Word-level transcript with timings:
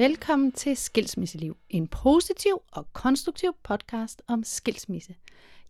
Velkommen 0.00 0.52
til 0.52 0.76
Skilsmisseliv, 0.76 1.56
en 1.70 1.88
positiv 1.88 2.62
og 2.72 2.92
konstruktiv 2.92 3.52
podcast 3.62 4.22
om 4.26 4.44
skilsmisse. 4.44 5.14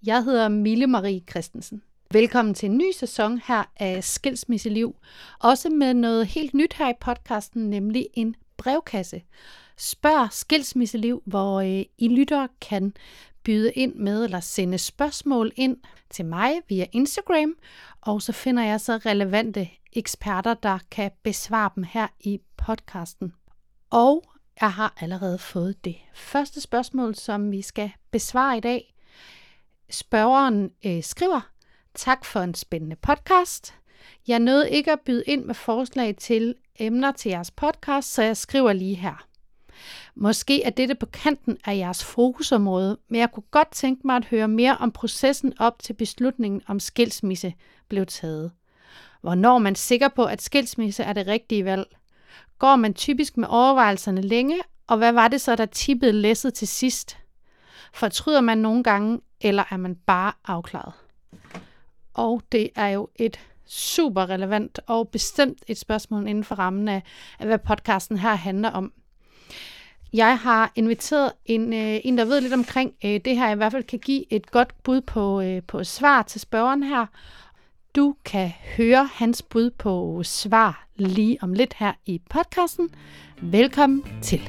Jeg 0.07 0.25
hedder 0.25 0.49
Mille 0.49 0.87
Marie 0.87 1.23
Christensen. 1.31 1.83
Velkommen 2.13 2.55
til 2.55 2.71
en 2.71 2.79
ny 2.79 2.91
sæson 2.93 3.41
her 3.45 3.65
af 3.77 4.05
Skilsmisseliv, 4.05 4.97
også 5.41 5.71
med 5.71 5.95
noget 5.95 6.27
helt 6.27 6.55
nyt 6.55 6.73
her 6.73 6.91
i 6.91 6.95
podcasten, 7.01 7.71
nemlig 7.71 8.07
en 8.15 8.35
brevkasse. 8.57 9.23
Spørg 9.77 10.33
Skilsmisseliv, 10.33 11.23
hvor 11.27 11.61
øh, 11.61 11.85
I 11.99 12.09
lyttere 12.09 12.49
kan 12.61 12.95
byde 13.45 13.73
ind 13.73 13.95
med 13.95 14.25
eller 14.25 14.41
sende 14.41 14.79
spørgsmål 14.79 15.53
ind 15.57 15.77
til 16.11 16.25
mig 16.25 16.53
via 16.69 16.87
Instagram, 16.93 17.55
og 18.01 18.23
så 18.23 18.33
finder 18.33 18.63
jeg 18.63 18.81
så 18.81 18.97
relevante 18.97 19.69
eksperter, 19.93 20.55
der 20.55 20.79
kan 20.91 21.11
besvare 21.23 21.71
dem 21.77 21.85
her 21.85 22.09
i 22.21 22.41
podcasten. 22.57 23.33
Og 23.91 24.25
jeg 24.61 24.73
har 24.73 24.95
allerede 25.01 25.39
fået 25.39 25.85
det 25.85 25.97
første 26.15 26.61
spørgsmål, 26.61 27.15
som 27.15 27.53
vi 27.53 27.63
skal 27.63 27.91
besvare 28.11 28.57
i 28.57 28.61
dag. 28.61 28.95
Spørgeren 29.91 30.71
øh, 30.87 31.03
skriver, 31.03 31.41
tak 31.95 32.25
for 32.25 32.41
en 32.41 32.55
spændende 32.55 32.97
podcast. 32.97 33.75
Jeg 34.29 34.39
nåede 34.39 34.71
ikke 34.71 34.93
at 34.93 35.01
byde 35.01 35.25
ind 35.27 35.45
med 35.45 35.55
forslag 35.55 36.17
til 36.17 36.55
emner 36.79 37.13
til 37.13 37.29
jeres 37.29 37.51
podcast, 37.51 38.13
så 38.13 38.23
jeg 38.23 38.37
skriver 38.37 38.73
lige 38.73 38.95
her. 38.95 39.27
Måske 40.15 40.63
er 40.63 40.71
dette 40.71 40.95
på 40.95 41.07
kanten 41.07 41.59
af 41.65 41.77
jeres 41.77 42.05
fokusområde, 42.05 42.99
men 43.09 43.21
jeg 43.21 43.33
kunne 43.33 43.45
godt 43.51 43.73
tænke 43.73 44.07
mig 44.07 44.17
at 44.17 44.25
høre 44.25 44.49
mere 44.49 44.77
om 44.77 44.93
processen 44.93 45.53
op 45.59 45.79
til 45.79 45.93
beslutningen 45.93 46.63
om 46.67 46.81
skilsmisse 46.81 47.55
blev 47.89 48.07
taget. 48.07 48.53
Hvornår 49.21 49.59
man 49.59 49.73
er 49.73 49.77
sikker 49.77 50.09
på, 50.09 50.25
at 50.25 50.43
skilsmisse 50.43 51.03
er 51.03 51.13
det 51.13 51.27
rigtige 51.27 51.65
valg? 51.65 51.87
Går 52.59 52.77
man 52.77 52.95
typisk 52.95 53.37
med 53.37 53.49
overvejelserne 53.49 54.21
længe, 54.21 54.61
og 54.87 54.99
hvad 54.99 55.13
var 55.13 55.29
det 55.29 55.41
så, 55.41 55.57
der 55.57 55.67
tippede 55.67 56.13
læsset 56.13 56.55
til 56.55 56.69
sidst? 56.69 57.17
Fortryder 57.93 58.41
man 58.41 58.59
nogle 58.59 58.83
gange, 58.83 59.21
eller 59.41 59.65
er 59.71 59.77
man 59.77 59.95
bare 59.95 60.33
afklaret? 60.45 60.93
Og 62.15 62.43
det 62.53 62.71
er 62.77 62.89
jo 62.89 63.09
et 63.17 63.41
super 63.67 64.31
relevant 64.31 64.81
og 64.87 65.09
bestemt 65.09 65.59
et 65.67 65.79
spørgsmål 65.79 66.29
inden 66.29 66.45
for 66.45 66.55
rammen 66.55 66.89
af, 66.89 67.03
af 67.39 67.47
hvad 67.47 67.59
podcasten 67.59 68.19
her 68.19 68.35
handler 68.35 68.71
om. 68.71 68.93
Jeg 70.13 70.39
har 70.39 70.73
inviteret 70.75 71.33
en, 71.47 71.73
øh, 71.73 72.01
en 72.05 72.19
der 72.19 72.25
ved 72.25 72.41
lidt 72.41 72.53
omkring 72.53 72.95
øh, 73.05 73.21
det 73.25 73.37
her, 73.37 73.51
i 73.51 73.55
hvert 73.55 73.73
fald 73.73 73.85
kan 73.85 73.99
give 73.99 74.33
et 74.33 74.51
godt 74.51 74.83
bud 74.83 75.01
på, 75.01 75.41
øh, 75.41 75.63
på 75.63 75.85
svar 75.85 76.23
til 76.23 76.41
spørgeren 76.41 76.83
her. 76.83 77.07
Du 77.97 78.17
kan 78.25 78.53
høre 78.77 79.09
hans 79.13 79.43
bud 79.43 79.71
på 79.71 80.23
svar 80.23 80.87
lige 80.97 81.39
om 81.43 81.53
lidt 81.53 81.75
her 81.75 81.93
i 82.07 82.21
podcasten. 82.31 82.95
Velkommen 83.43 84.05
til. 84.23 84.41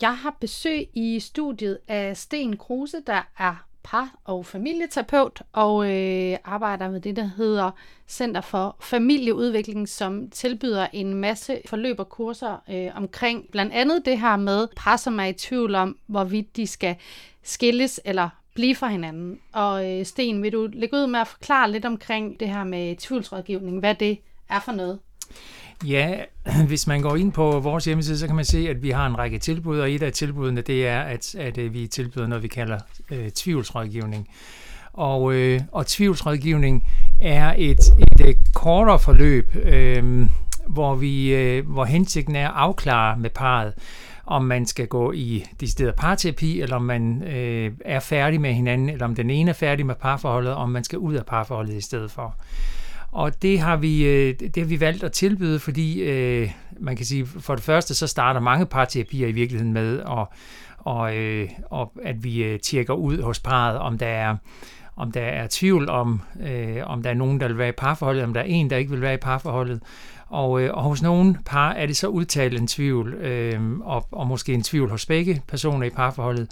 Jeg 0.00 0.16
har 0.16 0.36
besøg 0.40 0.88
i 0.94 1.20
studiet 1.20 1.78
af 1.88 2.16
Sten 2.16 2.56
Kruse, 2.56 3.02
der 3.06 3.22
er 3.38 3.66
par- 3.82 4.18
og 4.24 4.46
familieterapeut 4.46 5.42
og 5.52 5.90
øh, 5.90 6.36
arbejder 6.44 6.90
med 6.90 7.00
det, 7.00 7.16
der 7.16 7.30
hedder 7.36 7.70
Center 8.08 8.40
for 8.40 8.76
Familieudvikling, 8.80 9.88
som 9.88 10.30
tilbyder 10.30 10.86
en 10.92 11.14
masse 11.14 11.60
forløb 11.66 11.98
og 11.98 12.08
kurser 12.08 12.62
øh, 12.70 12.96
omkring 12.96 13.50
blandt 13.52 13.72
andet 13.72 14.04
det 14.04 14.20
her 14.20 14.36
med 14.36 14.68
par, 14.76 14.96
som 14.96 15.20
er 15.20 15.24
i 15.24 15.32
tvivl 15.32 15.74
om, 15.74 15.98
hvorvidt 16.06 16.56
de 16.56 16.66
skal 16.66 16.96
skilles 17.42 18.00
eller 18.04 18.39
blive 18.60 18.76
fra 18.76 18.88
hinanden. 18.88 19.38
Og 19.52 19.90
øh, 19.90 20.06
Sten, 20.06 20.42
vil 20.42 20.52
du 20.52 20.68
lægge 20.72 20.96
ud 20.96 21.06
med 21.06 21.20
at 21.20 21.28
forklare 21.28 21.70
lidt 21.70 21.84
omkring 21.84 22.40
det 22.40 22.48
her 22.48 22.64
med 22.64 22.96
tvivlsrådgivning, 22.96 23.78
hvad 23.78 23.94
det 23.94 24.18
er 24.48 24.60
for 24.60 24.72
noget? 24.72 24.98
Ja, 25.86 26.18
hvis 26.68 26.86
man 26.86 27.02
går 27.02 27.16
ind 27.16 27.32
på 27.32 27.60
vores 27.60 27.84
hjemmeside, 27.84 28.18
så 28.18 28.26
kan 28.26 28.36
man 28.36 28.44
se, 28.44 28.68
at 28.68 28.82
vi 28.82 28.90
har 28.90 29.06
en 29.06 29.18
række 29.18 29.38
tilbud, 29.38 29.78
og 29.78 29.90
et 29.90 30.02
af 30.02 30.12
tilbudene, 30.12 30.60
det 30.60 30.86
er, 30.86 31.00
at, 31.00 31.34
at 31.34 31.58
øh, 31.58 31.74
vi 31.74 31.86
tilbyder 31.86 32.26
noget, 32.26 32.42
vi 32.42 32.48
kalder 32.48 32.78
øh, 33.10 33.30
tvivlsrådgivning. 33.30 34.28
Og, 34.92 35.34
øh, 35.34 35.60
og 35.72 35.86
tvivlsrådgivning 35.86 36.84
er 37.20 37.54
et, 37.58 37.80
et, 37.80 38.28
et 38.28 38.36
kortere 38.54 38.98
forløb, 38.98 39.56
øh, 39.56 40.26
hvor, 40.66 40.94
vi, 40.94 41.34
øh, 41.34 41.70
hvor 41.70 41.84
hensigten 41.84 42.36
er 42.36 42.48
at 42.48 42.54
afklare 42.56 43.18
med 43.18 43.30
parret, 43.30 43.74
om 44.30 44.44
man 44.44 44.66
skal 44.66 44.86
gå 44.86 45.12
i 45.12 45.44
decideret 45.60 45.94
parterapi, 45.94 46.60
eller 46.60 46.76
om 46.76 46.82
man 46.82 47.22
øh, 47.22 47.72
er 47.84 48.00
færdig 48.00 48.40
med 48.40 48.52
hinanden, 48.52 48.88
eller 48.88 49.04
om 49.04 49.14
den 49.14 49.30
ene 49.30 49.50
er 49.50 49.54
færdig 49.54 49.86
med 49.86 49.94
parforholdet, 49.94 50.52
og 50.52 50.62
om 50.62 50.70
man 50.70 50.84
skal 50.84 50.98
ud 50.98 51.14
af 51.14 51.26
parforholdet 51.26 51.74
i 51.74 51.80
stedet 51.80 52.10
for. 52.10 52.34
Og 53.12 53.42
det 53.42 53.60
har 53.60 53.76
vi, 53.76 54.06
øh, 54.06 54.34
det 54.40 54.56
har 54.56 54.64
vi 54.64 54.80
valgt 54.80 55.04
at 55.04 55.12
tilbyde, 55.12 55.58
fordi 55.58 56.02
øh, 56.02 56.50
man 56.80 56.96
kan 56.96 57.06
sige, 57.06 57.26
for 57.26 57.54
det 57.54 57.64
første 57.64 57.94
så 57.94 58.06
starter 58.06 58.40
mange 58.40 58.66
parterapier 58.66 59.28
i 59.28 59.32
virkeligheden 59.32 59.72
med, 59.72 59.98
og, 59.98 60.32
og, 60.78 61.16
øh, 61.16 61.48
og 61.70 61.92
at 62.04 62.24
vi 62.24 62.44
øh, 62.44 62.60
tjekker 62.60 62.94
ud 62.94 63.22
hos 63.22 63.40
parret, 63.40 63.78
om 63.78 63.98
der 63.98 64.06
er 64.06 64.36
om 64.96 65.12
der 65.12 65.20
er 65.20 65.46
tvivl 65.50 65.88
om, 65.88 66.22
øh, 66.42 66.76
om 66.86 67.02
der 67.02 67.10
er 67.10 67.14
nogen, 67.14 67.40
der 67.40 67.46
vil 67.46 67.58
være 67.58 67.68
i 67.68 67.72
parforholdet, 67.78 68.24
om 68.24 68.34
der 68.34 68.40
er 68.40 68.44
en, 68.44 68.70
der 68.70 68.76
ikke 68.76 68.90
vil 68.90 69.00
være 69.00 69.14
i 69.14 69.16
parforholdet. 69.16 69.80
Og, 70.30 70.62
øh, 70.62 70.74
og 70.74 70.82
hos 70.82 71.02
nogle 71.02 71.38
par 71.46 71.70
er 71.70 71.86
det 71.86 71.96
så 71.96 72.08
udtalt 72.08 72.60
en 72.60 72.66
tvivl, 72.66 73.14
øh, 73.14 73.78
og, 73.80 74.06
og 74.12 74.26
måske 74.26 74.54
en 74.54 74.62
tvivl 74.62 74.90
hos 74.90 75.06
begge 75.06 75.42
personer 75.48 75.86
i 75.86 75.90
parforholdet 75.90 76.48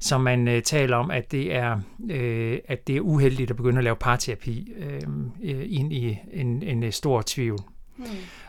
som 0.00 0.20
man 0.20 0.48
øh, 0.48 0.62
taler 0.62 0.96
om, 0.96 1.10
at 1.10 1.32
det 1.32 1.54
er 1.54 1.80
øh, 2.10 2.58
at 2.68 2.86
det 2.86 2.96
er 2.96 3.00
uheldigt 3.00 3.50
at 3.50 3.56
begynde 3.56 3.78
at 3.78 3.84
lave 3.84 3.96
parterapi 3.96 4.72
øh, 4.76 5.00
øh 5.42 5.64
ind 5.68 5.92
i 5.92 6.18
en, 6.32 6.62
en 6.62 6.82
øh, 6.82 6.92
stor 6.92 7.22
tvivl. 7.26 7.58
Mm. 7.96 8.04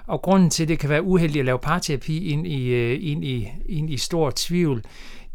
Og 0.07 0.21
grunden 0.21 0.49
til, 0.49 0.63
at 0.63 0.69
det 0.69 0.79
kan 0.79 0.89
være 0.89 1.03
uheldigt 1.03 1.39
at 1.39 1.45
lave 1.45 1.59
parterapi 1.59 2.27
ind 2.27 2.47
i, 2.47 2.69
øh, 2.69 2.97
ind 3.01 3.25
i, 3.25 3.51
ind 3.65 3.89
i 3.89 3.97
stor 3.97 4.33
tvivl, 4.35 4.83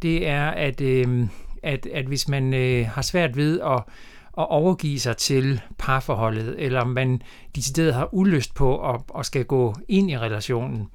det 0.03 0.29
er, 0.29 0.47
at, 0.47 0.81
øh, 0.81 1.29
at, 1.63 1.87
at 1.87 2.05
hvis 2.05 2.29
man 2.29 2.55
øh, 2.55 2.87
har 2.87 3.03
svært 3.03 3.37
ved 3.37 3.61
at, 3.61 3.83
at 4.39 4.49
overgive 4.49 4.99
sig 4.99 5.17
til 5.17 5.61
parforholdet, 5.79 6.55
eller 6.59 6.85
man 6.85 7.23
decideret 7.57 7.95
har 7.95 8.15
ulyst 8.15 8.55
på 8.55 8.91
at, 8.91 9.01
at 9.19 9.27
skal 9.27 9.45
gå 9.45 9.75
ind 9.89 10.11
i 10.11 10.19
relationen, 10.19 10.89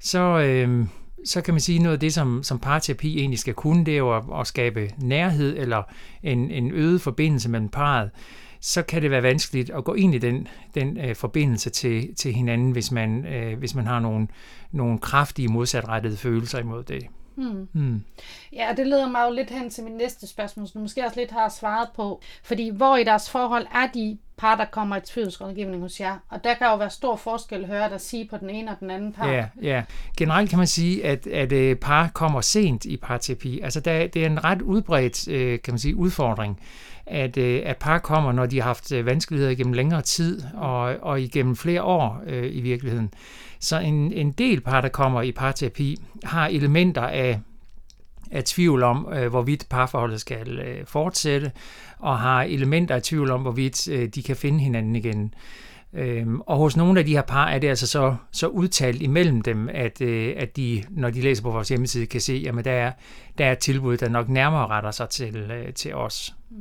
så, 0.00 0.38
øh, 0.38 0.86
så 1.24 1.40
kan 1.40 1.54
man 1.54 1.60
sige 1.60 1.78
noget 1.78 1.96
af 1.96 2.00
det, 2.00 2.14
som, 2.14 2.42
som 2.42 2.58
parterapi 2.58 3.18
egentlig 3.18 3.38
skal 3.38 3.54
kunne, 3.54 3.84
det 3.84 3.94
er 3.94 3.98
jo 3.98 4.16
at, 4.16 4.24
at 4.40 4.46
skabe 4.46 4.90
nærhed 4.98 5.58
eller 5.58 5.82
en, 6.22 6.50
en 6.50 6.70
øget 6.70 7.00
forbindelse 7.00 7.48
mellem 7.48 7.68
parret. 7.68 8.10
Så 8.60 8.82
kan 8.82 9.02
det 9.02 9.10
være 9.10 9.22
vanskeligt 9.22 9.70
at 9.70 9.84
gå 9.84 9.94
ind 9.94 10.14
i 10.14 10.18
den, 10.18 10.48
den 10.74 10.98
øh, 10.98 11.16
forbindelse 11.16 11.70
til, 11.70 12.14
til 12.14 12.32
hinanden, 12.32 12.70
hvis 12.70 12.92
man, 12.92 13.26
øh, 13.26 13.58
hvis 13.58 13.74
man 13.74 13.86
har 13.86 14.00
nogle, 14.00 14.28
nogle 14.72 14.98
kraftige 14.98 15.48
modsatrettede 15.48 16.16
følelser 16.16 16.58
imod 16.58 16.82
det. 16.82 17.02
Hmm. 17.34 17.68
Hmm. 17.72 18.04
Ja, 18.52 18.70
og 18.70 18.76
det 18.76 18.86
leder 18.86 19.08
mig 19.08 19.26
jo 19.26 19.34
lidt 19.34 19.50
hen 19.50 19.70
til 19.70 19.84
min 19.84 19.92
næste 19.92 20.26
spørgsmål, 20.26 20.68
som 20.68 20.78
du 20.78 20.82
måske 20.82 21.04
også 21.04 21.20
lidt 21.20 21.30
har 21.30 21.48
svaret 21.48 21.88
på. 21.94 22.20
Fordi 22.42 22.68
hvor 22.68 22.96
i 22.96 23.04
deres 23.04 23.30
forhold 23.30 23.66
er 23.74 23.86
de 23.94 24.18
par, 24.40 24.56
der 24.56 24.64
kommer 24.64 24.96
i 24.96 25.00
tvivlsrådgivning 25.00 25.82
hos 25.82 26.00
jer? 26.00 26.16
Og 26.28 26.44
der 26.44 26.54
kan 26.54 26.66
jo 26.66 26.76
være 26.76 26.90
stor 26.90 27.16
forskel, 27.16 27.66
høre 27.66 27.90
der 27.90 27.98
sige 27.98 28.28
på 28.30 28.36
den 28.36 28.50
ene 28.50 28.70
og 28.70 28.76
den 28.80 28.90
anden 28.90 29.12
par. 29.12 29.28
Ja, 29.28 29.46
ja. 29.62 29.82
Generelt 30.16 30.50
kan 30.50 30.58
man 30.58 30.66
sige, 30.66 31.04
at, 31.04 31.26
at 31.26 31.52
øh, 31.52 31.76
par 31.76 32.08
kommer 32.14 32.40
sent 32.40 32.84
i 32.84 32.96
parterapi. 32.96 33.60
Altså 33.60 33.80
der, 33.80 34.06
det 34.06 34.22
er 34.22 34.26
en 34.26 34.44
ret 34.44 34.62
udbredt 34.62 35.28
øh, 35.28 35.62
kan 35.62 35.74
man 35.74 35.78
sige, 35.78 35.96
udfordring, 35.96 36.60
at, 37.06 37.36
øh, 37.36 37.62
at 37.64 37.76
par 37.76 37.98
kommer, 37.98 38.32
når 38.32 38.46
de 38.46 38.56
har 38.56 38.64
haft 38.66 38.92
vanskeligheder 39.06 39.50
igennem 39.50 39.72
længere 39.72 40.02
tid 40.02 40.42
og, 40.54 40.96
og 41.02 41.20
igennem 41.20 41.56
flere 41.56 41.82
år 41.82 42.22
øh, 42.26 42.56
i 42.56 42.60
virkeligheden. 42.60 43.12
Så 43.60 43.78
en, 43.78 44.12
en 44.12 44.32
del 44.32 44.60
par, 44.60 44.80
der 44.80 44.88
kommer 44.88 45.22
i 45.22 45.32
parterapi, 45.32 45.96
har 46.24 46.46
elementer 46.46 47.02
af, 47.02 47.40
af 48.30 48.44
tvivl 48.44 48.82
om, 48.82 49.08
øh, 49.12 49.28
hvorvidt 49.28 49.66
parforholdet 49.70 50.20
skal 50.20 50.58
øh, 50.58 50.86
fortsætte, 50.86 51.52
og 51.98 52.18
har 52.18 52.42
elementer 52.42 52.94
af 52.94 53.02
tvivl 53.02 53.30
om, 53.30 53.40
hvorvidt 53.42 53.88
øh, 53.88 54.08
de 54.08 54.22
kan 54.22 54.36
finde 54.36 54.60
hinanden 54.60 54.96
igen. 54.96 55.34
Øhm, 55.92 56.40
og 56.40 56.56
hos 56.56 56.76
nogle 56.76 57.00
af 57.00 57.06
de 57.06 57.12
her 57.12 57.22
par 57.22 57.46
er 57.46 57.58
det 57.58 57.68
altså 57.68 57.86
så, 57.86 58.16
så 58.32 58.46
udtalt 58.46 59.02
imellem 59.02 59.42
dem, 59.42 59.68
at, 59.72 60.00
øh, 60.00 60.34
at 60.36 60.56
de, 60.56 60.84
når 60.90 61.10
de 61.10 61.20
læser 61.20 61.42
på 61.42 61.50
vores 61.50 61.68
hjemmeside, 61.68 62.06
kan 62.06 62.20
se, 62.20 62.46
at 62.48 62.64
der 62.64 62.72
er, 62.72 62.92
der 63.38 63.46
er 63.46 63.52
et 63.52 63.58
tilbud, 63.58 63.96
der 63.96 64.08
nok 64.08 64.28
nærmere 64.28 64.66
retter 64.66 64.90
sig 64.90 65.08
til, 65.08 65.36
øh, 65.36 65.72
til 65.72 65.94
os. 65.94 66.34
Mm. 66.50 66.56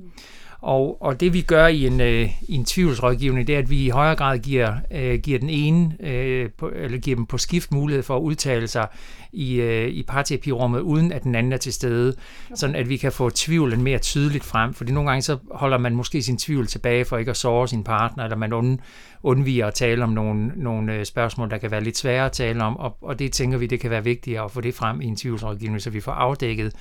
Og, 0.62 1.02
og 1.02 1.20
det 1.20 1.34
vi 1.34 1.42
gør 1.42 1.68
i 1.68 1.88
en, 1.88 2.02
øh, 2.02 2.30
i 2.42 2.56
en 2.56 2.66
tvivlsrådgivning, 2.66 3.48
det 3.48 3.56
er, 3.56 3.60
at 3.60 3.70
vi 3.70 3.86
i 3.86 3.90
højere 3.90 4.16
grad 4.16 4.40
giver, 4.40 4.74
øh, 4.92 5.20
giver 5.20 5.40
den 5.40 5.50
ene, 5.50 5.96
øh, 6.00 6.50
på, 6.58 6.72
eller 6.76 6.98
giver 6.98 7.16
dem 7.16 7.26
på 7.26 7.38
skift 7.38 7.72
mulighed 7.72 8.04
for 8.04 8.18
at 8.18 8.22
udtale 8.22 8.68
sig 8.68 8.88
i, 9.32 9.56
øh, 9.56 9.88
i 9.88 10.04
parterapirummet, 10.04 10.80
uden 10.80 11.12
at 11.12 11.24
den 11.24 11.36
anden 11.36 11.54
er 11.54 11.58
til 11.58 11.74
stede, 11.74 12.16
sådan 12.56 12.76
at 12.76 12.90
vi 12.90 12.98
kan 12.98 13.12
få 13.12 13.30
tvivlen 13.30 13.84
mere 13.84 14.00
tydeligt 14.00 14.44
frem. 14.44 14.74
Fordi 14.74 14.92
nogle 14.92 15.10
gange 15.10 15.22
så 15.22 15.38
holder 15.52 15.78
man 15.78 15.96
måske 15.96 16.22
sin 16.22 16.38
tvivl 16.38 16.68
tilbage 16.68 17.06
for 17.06 17.18
ikke 17.18 17.32
at 17.32 17.38
såre 17.38 17.68
sin 17.68 17.84
partner, 17.84 18.24
eller 18.24 18.38
man 18.38 18.54
und, 18.54 18.80
undviger 19.24 19.68
at 19.68 19.74
tale 19.74 20.04
om 20.04 20.10
nogle, 20.10 20.52
nogle 20.56 20.94
øh, 20.94 21.06
spørgsmål, 21.06 21.50
der 21.50 21.58
kan 21.58 21.72
være 21.72 21.84
lidt 21.84 21.98
svære 21.98 22.26
at 22.26 22.32
tale 22.32 22.64
om, 22.64 22.78
og, 22.78 22.98
og 23.02 23.20
det 23.20 23.32
tænker 23.32 23.58
vi, 23.58 23.68
det 23.68 23.80
kan 23.80 23.92
være 23.92 24.04
vigtigt 24.04 24.40
at 24.40 24.52
få 24.52 24.62
det 24.62 24.76
frem 24.76 25.02
i 25.02 25.06
en 25.06 25.16
tvivlsrådgivning, 25.16 25.82
så 25.82 25.90
vi 25.90 26.00
får 26.00 26.12
afdækket 26.12 26.74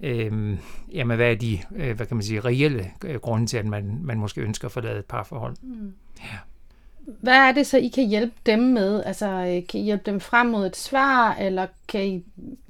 øh, 0.00 0.56
jamen, 0.92 1.16
hvad 1.16 1.30
er 1.30 1.34
de 1.34 1.58
øh, 1.76 1.96
hvad 1.96 2.06
kan 2.06 2.16
man 2.16 2.22
sige, 2.24 2.40
reelle 2.40 2.90
øh, 3.04 3.14
grunde 3.16 3.46
til, 3.46 3.56
at 3.56 3.66
man, 3.66 3.98
man 4.02 4.18
måske 4.18 4.40
ønsker 4.40 4.68
at 4.68 4.72
forlade 4.72 4.98
et 4.98 5.04
parforhold. 5.04 5.54
Mm. 5.62 5.92
Ja. 6.20 6.36
hvad 7.20 7.34
er 7.34 7.52
det 7.52 7.66
så, 7.66 7.78
I 7.78 7.88
kan 7.88 8.08
hjælpe 8.08 8.34
dem 8.46 8.58
med? 8.58 9.02
Altså, 9.06 9.26
øh, 9.26 9.66
kan 9.66 9.80
I 9.80 9.82
hjælpe 9.82 10.10
dem 10.10 10.20
frem 10.20 10.46
mod 10.46 10.66
et 10.66 10.76
svar, 10.76 11.34
eller 11.34 11.66
kan 11.88 12.06
I, 12.06 12.24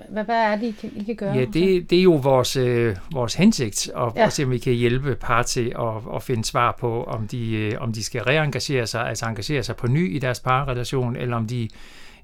hvad, 0.08 0.24
hvad 0.24 0.36
er 0.36 0.56
det, 0.56 0.66
I 0.66 0.70
kan, 0.80 0.92
I 0.96 1.02
kan 1.04 1.16
gøre? 1.16 1.34
Ja, 1.34 1.44
det, 1.44 1.90
det 1.90 1.98
er 1.98 2.02
jo 2.02 2.12
vores, 2.12 2.56
øh, 2.56 2.96
vores 3.12 3.34
hensigt, 3.34 3.90
at, 3.96 4.12
Ja. 4.16 4.26
at 4.26 4.32
se, 4.32 4.44
om 4.44 4.50
vi 4.50 4.58
kan 4.58 4.72
hjælpe 4.72 5.14
par 5.14 5.42
til 5.42 5.72
at, 5.78 6.14
at 6.16 6.22
finde 6.22 6.44
svar 6.44 6.76
på, 6.80 7.04
om 7.04 7.28
de, 7.28 7.52
øh, 7.52 7.72
om 7.80 7.92
de 7.92 8.04
skal 8.04 8.22
reengagere 8.22 8.86
sig, 8.86 9.08
altså 9.08 9.26
engagere 9.26 9.62
sig 9.62 9.76
på 9.76 9.86
ny 9.86 10.16
i 10.16 10.18
deres 10.18 10.40
parrelation, 10.40 11.16
eller 11.16 11.36
om 11.36 11.46
de, 11.46 11.68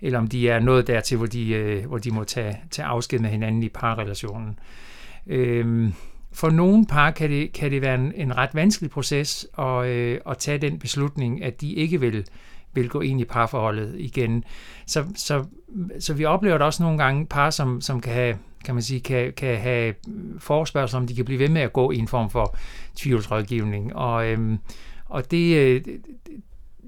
eller 0.00 0.18
om 0.18 0.26
de 0.26 0.48
er 0.48 0.58
nået 0.58 0.86
dertil, 0.86 1.16
hvor 1.16 1.26
de, 1.26 1.50
øh, 1.50 1.86
hvor 1.86 1.98
de 1.98 2.10
må 2.10 2.24
tage, 2.24 2.58
tage 2.70 2.86
afsked 2.86 3.18
med 3.18 3.30
hinanden 3.30 3.62
i 3.62 3.68
parrelationen. 3.68 4.58
Øhm, 5.30 5.92
for 6.32 6.50
nogle 6.50 6.86
par 6.86 7.10
kan 7.10 7.30
det, 7.30 7.52
kan 7.52 7.70
det 7.70 7.82
være 7.82 7.94
en, 7.94 8.12
en 8.14 8.36
ret 8.36 8.50
vanskelig 8.54 8.90
proces 8.90 9.46
at, 9.58 9.86
øh, 9.86 10.20
at 10.26 10.38
tage 10.38 10.58
den 10.58 10.78
beslutning, 10.78 11.44
at 11.44 11.60
de 11.60 11.72
ikke 11.72 12.00
vil, 12.00 12.26
vil 12.72 12.88
gå 12.88 13.00
ind 13.00 13.20
i 13.20 13.24
parforholdet 13.24 13.94
igen. 13.98 14.44
Så, 14.86 15.04
så, 15.16 15.44
så 15.98 16.14
vi 16.14 16.24
oplever 16.24 16.58
det 16.58 16.66
også 16.66 16.82
nogle 16.82 16.98
gange 16.98 17.26
par, 17.26 17.50
som, 17.50 17.80
som 17.80 18.00
kan 18.00 18.12
have 18.12 18.36
kan 18.64 18.74
man 18.74 18.82
sige, 18.82 19.00
kan, 19.00 19.32
kan 19.32 19.58
have 19.58 19.94
forespørgsel 20.38 20.96
om, 20.96 21.06
de 21.06 21.14
kan 21.14 21.24
blive 21.24 21.38
ved 21.38 21.48
med 21.48 21.62
at 21.62 21.72
gå 21.72 21.90
i 21.90 21.96
en 21.96 22.08
form 22.08 22.30
for 22.30 22.56
tvivlsrådgivning. 22.96 23.96
Og, 23.96 24.26
øhm, 24.26 24.58
og 25.08 25.30
det, 25.30 25.56
øh, 25.56 25.82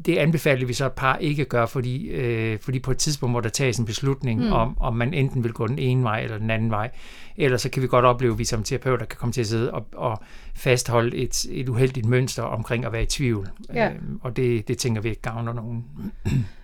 det- 0.07 0.17
anbefaler 0.17 0.67
vi 0.67 0.73
så 0.73 0.87
et 0.87 0.93
par 0.93 1.17
ikke 1.17 1.45
gør, 1.45 1.67
fordi, 1.67 2.07
øh, 2.09 2.59
fordi 2.59 2.79
på 2.79 2.91
et 2.91 2.99
tidspunkt 2.99 3.33
må 3.33 3.41
der 3.41 3.49
tages 3.49 3.79
en 3.79 3.85
beslutning 3.85 4.41
Mm. 4.45 4.53
om, 4.53 4.77
om 4.81 4.97
man 4.97 5.15
enten 5.15 5.45
vil 5.45 5.53
gå 5.53 5.67
den 5.67 5.79
ene 5.79 6.03
vej 6.03 6.21
eller 6.21 6.39
den 6.39 6.51
anden 6.51 6.71
vej. 6.71 6.91
Ellers 7.37 7.63
så 7.63 7.71
kan 7.71 7.83
vi 7.83 7.87
godt 7.89 8.05
opleve, 8.05 8.33
at 8.33 8.39
vi 8.39 8.45
som 8.45 8.63
terapeuter 8.63 9.07
kan 9.07 9.17
komme 9.19 9.33
til 9.33 9.41
at 9.41 9.47
sidde 9.47 9.71
og, 9.75 9.87
og 9.93 10.23
fastholde 10.55 11.17
et, 11.17 11.45
et 11.51 11.69
uheldigt 11.69 12.07
mønster 12.07 12.43
omkring 12.43 12.85
at 12.85 12.93
være 12.93 13.03
i 13.03 13.07
tvivl. 13.07 13.49
Ja. 13.75 13.91
Øhm, 13.91 14.19
og 14.23 14.37
det, 14.37 14.69
det 14.69 14.79
tænker 14.79 15.01
vi 15.03 15.09
ikke 15.09 15.23
gavner 15.23 15.53
nogen. 15.53 15.85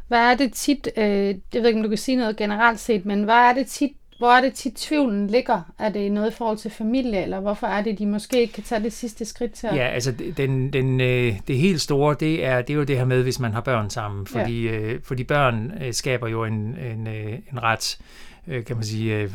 Hvad 0.08 0.18
er 0.18 0.34
det 0.36 0.52
tit, 0.52 0.88
øh, 0.96 1.04
jeg 1.04 1.34
ved 1.54 1.66
ikke, 1.66 1.78
om 1.78 1.82
du 1.82 1.88
kan 1.88 1.98
sige 1.98 2.16
noget 2.16 2.36
generelt 2.36 2.80
set, 2.80 3.04
men 3.06 3.22
hvad 3.24 3.34
er 3.34 3.52
det 3.52 3.66
tit, 3.66 3.90
hvor 4.18 4.32
er 4.32 4.40
det 4.40 4.54
tit 4.54 4.74
tvivlen 4.76 5.26
ligger? 5.26 5.60
Er 5.78 5.88
det 5.88 6.12
noget 6.12 6.30
i 6.30 6.34
forhold 6.34 6.58
til 6.58 6.70
familie, 6.70 7.22
eller 7.22 7.40
hvorfor 7.40 7.66
er 7.66 7.82
det, 7.82 7.98
de 7.98 8.06
måske 8.06 8.40
ikke 8.40 8.52
kan 8.52 8.62
tage 8.62 8.82
det 8.82 8.92
sidste 8.92 9.24
skridt 9.24 9.52
til? 9.52 9.68
Ja, 9.74 9.88
altså 9.88 10.12
den, 10.36 10.72
den, 10.72 11.00
øh, 11.00 11.34
det 11.48 11.58
helt 11.58 11.80
store, 11.80 12.16
det 12.20 12.44
er, 12.44 12.62
det 12.62 12.70
er 12.70 12.74
jo 12.74 12.84
det 12.84 12.98
her 12.98 13.04
med, 13.04 13.22
hvis 13.22 13.40
man 13.40 13.52
har 13.52 13.60
børn 13.60 13.90
sammen. 13.90 14.26
Fordi, 14.26 14.62
ja. 14.62 14.72
øh, 14.72 15.00
fordi 15.04 15.24
børn 15.24 15.72
øh, 15.82 15.92
skaber 15.92 16.28
jo 16.28 16.44
en, 16.44 16.76
en, 16.92 17.06
øh, 17.06 17.32
en 17.52 17.62
ret 17.62 17.98
øh, 18.46 18.64
kan 18.64 18.76
man 18.76 18.84
sige, 18.84 19.16
øh, 19.16 19.30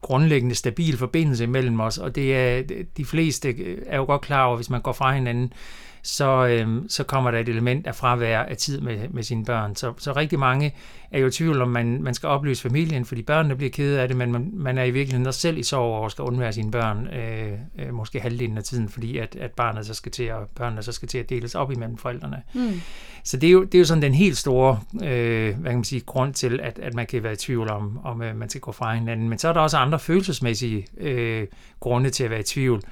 grundlæggende 0.00 0.54
stabil 0.54 0.96
forbindelse 0.96 1.46
mellem 1.46 1.80
os, 1.80 1.98
og 1.98 2.14
det 2.14 2.36
er, 2.36 2.62
de 2.96 3.04
fleste 3.04 3.54
er 3.86 3.96
jo 3.96 4.04
godt 4.04 4.20
klar 4.20 4.44
over, 4.44 4.56
hvis 4.56 4.70
man 4.70 4.80
går 4.80 4.92
fra 4.92 5.14
hinanden, 5.14 5.52
så, 6.02 6.46
øh, 6.46 6.82
så 6.88 7.04
kommer 7.04 7.30
der 7.30 7.38
et 7.38 7.48
element 7.48 7.86
af 7.86 7.94
fravær 7.94 8.38
af 8.38 8.56
tid 8.56 8.80
med, 8.80 9.08
med 9.08 9.22
sine 9.22 9.44
børn. 9.44 9.76
Så, 9.76 9.92
så 9.98 10.12
rigtig 10.12 10.38
mange 10.38 10.74
er 11.10 11.18
jo 11.18 11.26
i 11.26 11.30
tvivl 11.30 11.62
om, 11.62 11.68
man, 11.68 12.02
man 12.02 12.14
skal 12.14 12.28
opløse 12.28 12.62
familien, 12.62 13.04
fordi 13.04 13.22
børnene 13.22 13.56
bliver 13.56 13.70
kede 13.70 14.00
af 14.00 14.08
det, 14.08 14.16
men 14.16 14.32
man, 14.32 14.50
man 14.52 14.78
er 14.78 14.84
i 14.84 14.90
virkeligheden 14.90 15.26
også 15.26 15.40
selv 15.40 15.58
i 15.58 15.62
sorg 15.62 15.80
over 15.80 16.06
at 16.06 16.12
skal 16.12 16.22
undvære 16.22 16.52
sine 16.52 16.70
børn, 16.70 17.06
øh, 17.06 17.52
øh, 17.78 17.94
måske 17.94 18.20
halvdelen 18.20 18.58
af 18.58 18.64
tiden, 18.64 18.88
fordi 18.88 19.18
at, 19.18 19.36
at 19.36 19.50
barnet 19.50 19.86
så 19.86 19.94
skal 19.94 20.12
til 20.12 20.22
at, 20.22 20.38
børnene 20.56 20.82
så 20.82 20.92
skal 20.92 21.08
til 21.08 21.18
at 21.18 21.30
deles 21.30 21.54
op 21.54 21.72
imellem 21.72 21.98
forældrene. 21.98 22.42
Mm. 22.54 22.80
Så 23.24 23.36
det 23.36 23.46
er 23.46 23.52
jo, 23.52 23.64
det 23.64 23.74
er 23.74 23.78
jo 23.78 23.84
sådan 23.84 24.02
den 24.02 24.14
helt 24.14 24.36
store 24.36 24.80
øh, 24.94 25.58
hvad 25.58 25.70
kan 25.70 25.78
man 25.78 25.84
sige, 25.84 26.00
grund 26.00 26.34
til, 26.34 26.60
at, 26.62 26.78
at 26.78 26.94
man 26.94 27.06
kan 27.06 27.22
være 27.22 27.32
i 27.32 27.36
tvivl 27.36 27.70
om, 27.70 28.00
om 28.04 28.22
øh, 28.22 28.36
man 28.36 28.48
skal 28.48 28.60
gå 28.60 28.72
fra 28.72 28.94
hinanden. 28.94 29.28
Men 29.28 29.38
så 29.38 29.48
er 29.48 29.52
der 29.52 29.60
også 29.60 29.76
andre 29.76 29.98
følelsesmæssige 29.98 30.86
øh, 30.98 31.46
grunde 31.80 32.10
til 32.10 32.24
at 32.24 32.30
være 32.30 32.40
i 32.40 32.42
tvivl. 32.42 32.82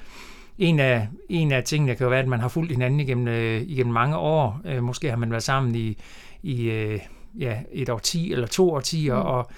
En 0.58 0.80
af, 0.80 1.08
en 1.28 1.52
af 1.52 1.64
tingene 1.64 1.94
kan 1.94 2.04
jo 2.04 2.10
være, 2.10 2.20
at 2.20 2.28
man 2.28 2.40
har 2.40 2.48
fulgt 2.48 2.72
hinanden 2.72 3.00
igennem, 3.00 3.28
øh, 3.28 3.62
igennem 3.62 3.92
mange 3.94 4.16
år. 4.16 4.60
Øh, 4.64 4.82
måske 4.82 5.10
har 5.10 5.16
man 5.16 5.30
været 5.30 5.42
sammen 5.42 5.74
i, 5.74 5.98
i 6.42 6.70
øh, 6.70 7.00
ja, 7.38 7.58
et 7.72 7.88
årti 7.88 8.32
eller 8.32 8.46
to 8.46 8.70
årtier, 8.72 9.14
Mm. 9.14 9.26
og, 9.26 9.50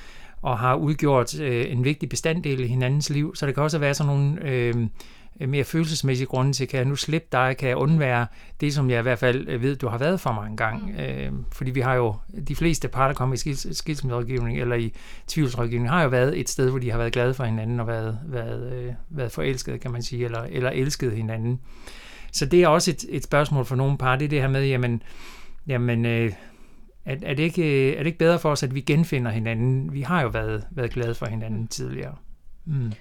og 0.42 0.58
har 0.58 0.74
udgjort 0.74 1.40
øh, 1.40 1.72
en 1.72 1.84
vigtig 1.84 2.08
bestanddel 2.08 2.60
i 2.60 2.66
hinandens 2.66 3.10
liv. 3.10 3.34
Så 3.34 3.46
der 3.46 3.52
kan 3.52 3.62
også 3.62 3.78
være 3.78 3.94
sådan 3.94 4.12
nogle 4.12 4.38
øh, 4.44 4.74
mere 5.46 5.64
følelsesmæssige 5.64 6.26
grunde 6.26 6.52
til, 6.52 6.69
kan 6.69 6.79
jeg 6.79 6.87
nu 6.87 6.96
slippe 6.96 7.29
dig, 7.32 7.56
kan 7.58 7.69
jeg 7.69 7.76
undvære 7.76 8.26
det, 8.61 8.75
som 8.75 8.90
jeg 8.90 8.99
i 8.99 9.02
hvert 9.02 9.19
fald 9.19 9.49
øh, 9.49 9.62
ved, 9.62 9.76
du 9.76 9.88
har 9.88 9.99
været 9.99 10.20
for 10.20 10.32
mig 10.32 10.46
engang. 10.46 10.87
Mm. 10.87 10.93
Mm. 10.93 10.99
Øh, 10.99 11.32
fordi 11.52 11.70
vi 11.70 11.81
har 11.81 11.94
jo, 11.94 12.17
de 12.49 12.56
fleste 12.56 12.88
par, 12.88 13.06
der 13.06 13.14
kommer 13.14 13.35
i 13.35 13.38
skils- 13.38 13.75
skilsmisserådgivning 13.75 14.61
eller 14.61 14.76
i 14.76 14.93
tvivlsrådgivning, 15.26 15.90
har 15.90 16.02
jo 16.02 16.08
været 16.08 16.40
et 16.40 16.49
sted, 16.49 16.70
hvor 16.70 16.79
de 16.79 16.90
har 16.90 16.99
været 16.99 17.12
glade 17.12 17.35
for 17.35 17.44
hinanden 17.44 17.81
og 17.81 17.87
været, 17.87 18.19
været, 18.26 18.73
øh, 18.73 18.93
været 19.08 19.32
forelskede, 19.32 19.79
kan 19.79 19.90
man 19.90 20.02
sige, 20.02 20.25
eller, 20.25 20.43
eller 20.43 20.70
elsket 20.70 21.12
hinanden. 21.12 21.61
Så 22.32 22.46
det 22.46 22.62
er 22.62 22.69
også 22.69 22.91
et, 22.91 23.05
et 23.08 23.25
spørgsmål 23.25 23.64
for 23.64 23.76
nogle 23.76 23.99
par, 23.99 24.17
det 24.17 24.25
er 24.25 24.29
det 24.29 24.41
her 24.41 24.49
med, 24.49 24.67
jamen, 24.67 25.02
jamen 25.67 26.06
øh, 26.06 26.32
er, 27.05 27.17
er, 27.23 27.34
det 27.34 27.43
ikke, 27.43 27.94
er 27.94 27.99
det 27.99 28.06
ikke 28.06 28.19
bedre 28.19 28.38
for 28.38 28.50
os, 28.50 28.62
at 28.62 28.75
vi 28.75 28.81
genfinder 28.81 29.31
hinanden? 29.31 29.93
Vi 29.93 30.00
har 30.00 30.23
jo 30.23 30.29
været, 30.29 30.64
været 30.70 30.91
glade 30.91 31.14
for 31.14 31.26
hinanden 31.26 31.69
tidligere. 31.69 32.14
Mm. 32.64 32.93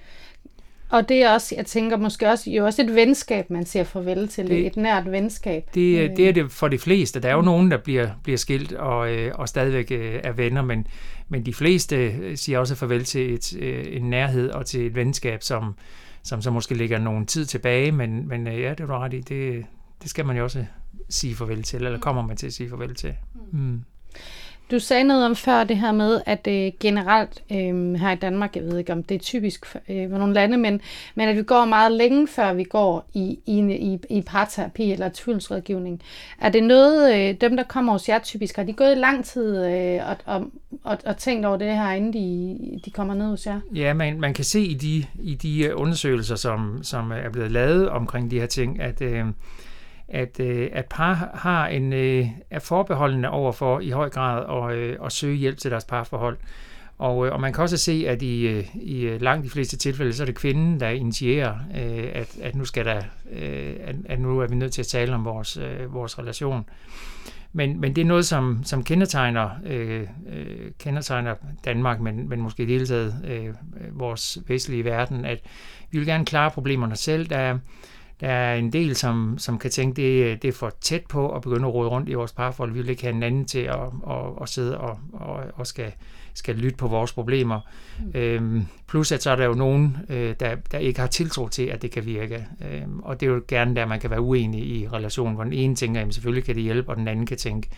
Og 0.90 1.10
det 1.10 1.24
er 1.24 1.34
også, 1.34 1.56
jeg 1.58 1.66
tænker 1.66 1.98
måske 1.98 2.30
også, 2.30 2.52
jo 2.52 2.66
også 2.66 2.82
et 2.82 2.96
venskab, 2.96 3.50
man 3.50 3.66
siger 3.66 3.84
farvel 3.84 4.28
til, 4.28 4.48
det, 4.48 4.68
et 4.68 4.78
nært 4.78 5.12
venskab. 5.12 5.70
Det, 5.74 6.00
Øh, 6.00 6.18
det 6.18 6.30
er 6.30 6.34
det 6.34 6.52
for 6.52 6.68
de 6.68 6.78
fleste. 6.78 7.20
Der 7.20 7.30
er 7.30 7.34
jo 7.34 7.42
nogen, 7.42 7.72
der 7.72 7.78
bliver, 7.78 8.10
bliver 8.24 8.38
skilt 8.38 8.74
og, 8.74 9.12
øh, 9.12 9.32
og 9.36 9.50
stadigvæk 9.50 9.92
øh, 9.92 10.20
er 10.24 10.32
venner, 10.32 10.62
men, 10.62 10.88
men 11.30 11.46
de 11.46 11.54
fleste 11.54 11.96
øh, 11.96 12.38
siger 12.38 12.60
også 12.60 12.76
farvel 12.76 13.04
til 13.04 13.34
et, 13.34 13.58
øh, 13.58 13.86
en 13.90 14.10
nærhed 14.10 14.50
og 14.50 14.66
til 14.66 14.86
et 14.86 14.96
venskab, 14.96 15.44
som, 15.44 15.76
som 16.24 16.42
så 16.42 16.52
måske 16.52 16.76
ligger 16.76 17.00
nogen 17.00 17.26
tid 17.26 17.46
tilbage, 17.46 17.92
men, 17.92 18.28
men 18.28 18.48
øh, 18.48 18.62
ja, 18.62 18.70
det 18.70 18.80
er 18.80 18.86
du 18.86 18.94
ret 18.94 19.14
i. 19.14 19.22
Det, 19.22 19.66
det 20.02 20.10
skal 20.10 20.26
man 20.26 20.38
jo 20.38 20.44
også 20.44 20.66
sige 21.10 21.36
farvel 21.36 21.64
til, 21.64 21.86
eller 21.86 22.00
kommer 22.00 22.28
man 22.28 22.38
til 22.38 22.48
at 22.48 22.54
sige 22.54 22.70
farvel 22.70 22.96
til. 22.96 23.14
Mm. 23.52 23.82
Du 24.72 24.80
sagde 24.80 25.04
noget 25.04 25.26
om 25.26 25.36
før 25.36 25.64
det 25.64 25.78
her 25.78 25.92
med, 25.92 26.22
at 26.26 26.48
øh, 26.48 26.72
generelt 26.80 27.44
øh, 27.52 27.94
her 27.94 28.12
i 28.12 28.16
Danmark, 28.16 28.56
jeg 28.56 28.64
ved 28.64 28.78
ikke 28.78 28.94
om 28.94 29.04
det 29.04 29.16
er 29.16 29.20
typisk 29.20 29.66
for 29.66 29.80
øh, 29.90 30.10
for 30.10 30.18
nogle 30.18 30.34
lande, 30.34 30.58
men, 30.58 30.82
men 31.16 31.30
at 31.30 31.38
vi 31.38 31.44
går 31.44 31.66
meget 31.66 31.92
længe 31.92 32.28
før 32.28 32.54
vi 32.54 32.64
går 32.64 33.06
i, 33.14 33.40
i, 33.46 33.60
i, 33.60 34.00
i 34.10 34.22
parterapi 34.22 34.92
eller 34.92 35.10
tvivlsrådgivning. 35.14 36.02
Er 36.42 36.50
det 36.50 36.64
noget, 36.64 37.16
øh, 37.16 37.36
dem 37.42 37.58
der 37.58 37.64
kommer 37.64 37.92
hos 37.92 38.10
jer 38.10 38.20
typisk, 38.20 38.56
har 38.56 38.64
de 38.64 38.74
gået 38.74 38.92
i 38.92 39.00
lang 39.00 39.26
tid 39.26 39.66
øh, 39.66 40.00
og, 40.10 40.18
og, 40.26 40.52
og, 40.84 40.98
og 41.06 41.18
tænkt 41.18 41.46
over 41.46 41.58
det 41.58 41.68
her, 41.68 41.92
inden 41.92 42.14
de, 42.14 42.80
de 42.86 42.92
kommer 42.92 43.14
ned 43.14 43.26
hos 43.26 43.46
jer? 43.46 43.60
Ja, 43.76 43.94
man, 43.94 44.20
man 44.20 44.34
kan 44.34 44.46
se 44.46 44.62
i 44.62 44.74
de, 44.74 45.06
i 45.24 45.36
de 45.36 45.64
øh, 45.64 45.72
undersøgelser, 45.76 46.36
som, 46.36 46.80
som 46.84 47.12
er 47.12 47.30
blevet 47.30 47.52
lavet 47.52 47.90
omkring 47.90 48.32
de 48.32 48.40
her 48.40 48.48
ting, 48.48 48.82
at, 48.82 49.02
øh, 49.02 49.26
at, 50.10 50.40
øh, 50.40 50.70
at 50.74 50.86
par 50.86 51.30
har 51.34 51.68
en, 51.68 51.94
øh, 51.94 52.28
er 52.50 52.60
forbeholdende 52.60 53.30
over 53.30 53.52
for 53.52 53.80
i 53.80 53.90
høj 53.90 54.10
grad 54.10 54.70
at, 54.72 54.78
øh, 54.78 54.98
at 55.06 55.12
søge 55.12 55.36
hjælp 55.36 55.58
til 55.58 55.72
deres 55.72 55.86
parforhold. 55.86 56.38
Og, 56.98 57.28
øh, 57.28 57.34
og 57.34 57.42
man 57.42 57.54
kan 57.54 57.62
også 57.62 57.78
se, 57.78 58.06
at 58.08 58.22
i, 58.22 58.48
øh, 58.48 58.66
i 58.76 59.02
øh, 59.02 59.22
langt 59.22 59.46
de 59.46 59.50
fleste 59.50 59.78
tilfælde, 59.78 60.14
så 60.14 60.24
er 60.24 60.26
det 60.26 60.36
kvinden, 60.36 60.80
der 60.80 60.90
initierer, 60.90 61.56
øh, 61.78 62.10
at, 62.14 62.38
at, 62.42 62.56
nu 62.56 62.66
skal 62.66 62.86
der, 62.86 63.02
øh, 63.32 63.76
at, 63.84 63.96
at 64.06 64.20
nu 64.20 64.40
er 64.40 64.48
vi 64.48 64.56
nødt 64.56 64.74
til 64.74 64.82
at 64.82 64.88
tale 64.88 65.16
om 65.16 65.26
vores, 65.26 65.58
øh, 65.58 65.94
vores 65.94 66.20
relation. 66.20 66.66
Men, 67.54 67.82
men 67.82 67.96
det 67.96 68.02
er 68.02 68.06
noget, 68.06 68.26
som, 68.26 68.62
som 68.64 68.84
kendetegner, 68.84 69.50
øh, 69.66 70.08
øh 70.30 70.72
kendetegner 70.80 71.36
Danmark, 71.66 72.00
men, 72.00 72.30
men 72.30 72.42
måske 72.42 72.64
i 72.64 72.66
det 72.66 72.74
hele 72.74 72.88
taget 72.88 73.16
øh, 73.28 73.54
vores 74.00 74.38
vestlige 74.48 74.86
verden, 74.86 75.26
at 75.26 75.40
vi 75.92 75.98
vil 75.98 76.08
gerne 76.08 76.26
klare 76.26 76.52
problemerne 76.52 76.96
selv. 76.96 77.28
Der 77.28 77.38
er, 77.38 77.58
der 78.22 78.28
er 78.28 78.56
en 78.56 78.74
del, 78.74 78.96
som, 78.96 79.36
som 79.38 79.60
kan 79.60 79.72
tænke, 79.72 80.02
det, 80.02 80.42
det 80.42 80.48
er 80.48 80.52
for 80.54 80.72
tæt 80.82 81.06
på 81.10 81.30
at 81.30 81.42
begynde 81.42 81.68
at 81.68 81.74
rode 81.74 81.90
rundt 81.90 82.10
i 82.10 82.14
vores 82.14 82.34
parforhold. 82.34 82.72
Vi 82.72 82.80
vil 82.80 82.90
ikke 82.90 83.02
have 83.04 83.16
en 83.16 83.24
anden 83.24 83.46
til 83.46 83.60
at, 83.60 83.80
at, 84.10 84.26
at 84.42 84.50
sidde 84.50 84.78
og, 84.78 85.00
og, 85.14 85.44
og 85.54 85.68
skal, 85.68 85.92
skal 86.34 86.56
lytte 86.56 86.78
på 86.78 86.88
vores 86.88 87.14
problemer. 87.14 87.60
Mm. 88.00 88.12
Øhm, 88.20 88.66
plus 88.88 89.12
at 89.12 89.24
så 89.24 89.32
er 89.32 89.36
der 89.36 89.46
jo 89.46 89.54
nogen, 89.54 89.98
øh, 90.10 90.36
der, 90.40 90.56
der 90.72 90.78
ikke 90.78 91.00
har 91.00 91.08
tiltro 91.08 91.48
til, 91.48 91.64
at 91.64 91.82
det 91.82 91.92
kan 91.92 92.06
virke. 92.06 92.48
Øhm, 92.72 93.00
og 93.00 93.20
det 93.20 93.26
er 93.28 93.32
jo 93.32 93.42
gerne 93.48 93.76
der, 93.76 93.86
man 93.86 94.00
kan 94.00 94.10
være 94.10 94.22
uenig 94.22 94.66
i 94.66 94.88
relationen, 94.88 95.36
hvor 95.36 95.44
den 95.44 95.54
ene 95.54 95.76
tænker, 95.76 96.02
at 96.02 96.14
selvfølgelig 96.14 96.44
kan 96.44 96.56
det 96.56 96.64
hjælpe, 96.64 96.90
og 96.90 96.98
den 96.98 97.08
anden 97.08 97.26
kan 97.26 97.38
tænke, 97.38 97.70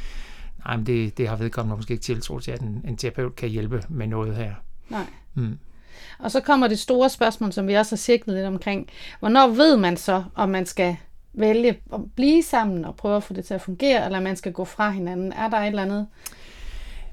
nej, 0.66 0.78
men 0.78 0.86
det, 0.86 1.18
det 1.18 1.28
har 1.28 1.36
vedkommende 1.36 1.76
måske 1.76 1.92
ikke 1.92 2.04
tiltro 2.04 2.40
til, 2.40 2.52
at 2.52 2.62
en, 2.62 2.86
en 2.88 2.98
terapeut 2.98 3.36
kan 3.36 3.50
hjælpe 3.50 3.84
med 3.90 4.08
noget 4.08 4.36
her. 4.36 4.54
Nej. 4.90 5.06
Mm. 5.34 5.58
Og 6.20 6.32
så 6.32 6.40
kommer 6.40 6.68
det 6.68 6.80
store 6.80 7.10
spørgsmål, 7.10 7.54
som 7.54 7.68
vi 7.68 7.74
også 7.74 7.92
har 7.92 7.98
cirklet 7.98 8.36
lidt 8.36 8.48
omkring. 8.48 8.88
Hvornår 9.20 9.48
ved 9.48 9.78
man 9.78 9.98
så, 9.98 10.24
om 10.36 10.50
man 10.50 10.66
skal 10.66 10.96
vælge 11.34 11.78
at 11.94 12.00
blive 12.16 12.44
sammen 12.44 12.86
og 12.86 12.96
prøve 12.96 13.18
at 13.18 13.24
få 13.24 13.34
det 13.34 13.46
til 13.46 13.54
at 13.54 13.62
fungere, 13.62 14.06
eller 14.06 14.20
man 14.20 14.36
skal 14.36 14.52
gå 14.52 14.66
fra 14.66 14.90
hinanden? 14.90 15.34
Er 15.34 15.50
der 15.50 15.58
et 15.58 15.68
eller 15.68 15.82
andet? 15.82 16.08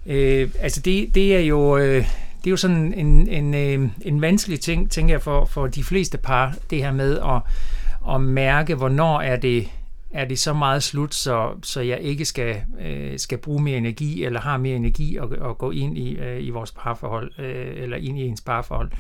Øh, 0.06 0.50
altså 0.60 0.80
det, 0.80 1.14
det 1.14 1.36
er 1.36 1.40
jo 1.40 1.76
øh, 1.76 2.06
det 2.46 2.50
er 2.50 2.52
jo 2.52 2.56
sådan 2.56 2.94
en, 2.94 3.28
en, 3.28 3.54
øh, 3.54 3.88
en 4.02 4.20
vanskelig 4.20 4.60
ting, 4.60 4.90
tænker 4.90 5.14
jeg, 5.14 5.22
for, 5.22 5.44
for 5.44 5.66
de 5.66 5.84
fleste 5.84 6.18
par, 6.18 6.54
det 6.70 6.78
her 6.78 6.92
med 6.92 7.18
at, 7.18 7.40
at 8.14 8.20
mærke, 8.20 8.74
hvornår 8.74 9.20
er 9.20 9.36
det, 9.36 9.68
er 10.10 10.24
det 10.24 10.38
så 10.38 10.52
meget 10.52 10.82
slut, 10.82 11.14
så, 11.14 11.54
så 11.62 11.80
jeg 11.80 12.00
ikke 12.00 12.24
skal, 12.24 12.62
øh, 12.80 13.18
skal 13.18 13.38
bruge 13.38 13.62
mere 13.62 13.76
energi, 13.76 14.24
eller 14.24 14.40
har 14.40 14.56
mere 14.56 14.76
energi 14.76 15.16
at, 15.16 15.32
at 15.32 15.58
gå 15.58 15.70
ind 15.70 15.98
i, 15.98 16.14
øh, 16.16 16.44
i 16.44 16.50
vores 16.50 16.72
parforhold, 16.72 17.32
øh, 17.38 17.82
eller 17.82 17.96
ind 17.96 18.18
i 18.18 18.22
ens 18.22 18.40
parforhold. 18.40 18.90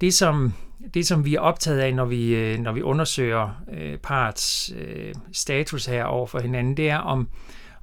Det 0.00 0.14
som, 0.14 0.52
det, 0.94 1.06
som 1.06 1.24
vi 1.24 1.34
er 1.34 1.40
optaget 1.40 1.78
af, 1.78 1.94
når 1.94 2.04
vi, 2.04 2.34
øh, 2.34 2.58
når 2.58 2.72
vi 2.72 2.82
undersøger 2.82 3.62
øh, 3.72 3.98
parts 3.98 4.72
øh, 4.78 5.14
status 5.32 5.86
her 5.86 6.04
over 6.04 6.26
for 6.26 6.40
hinanden, 6.40 6.76
det 6.76 6.90
er, 6.90 6.98
om, 6.98 7.28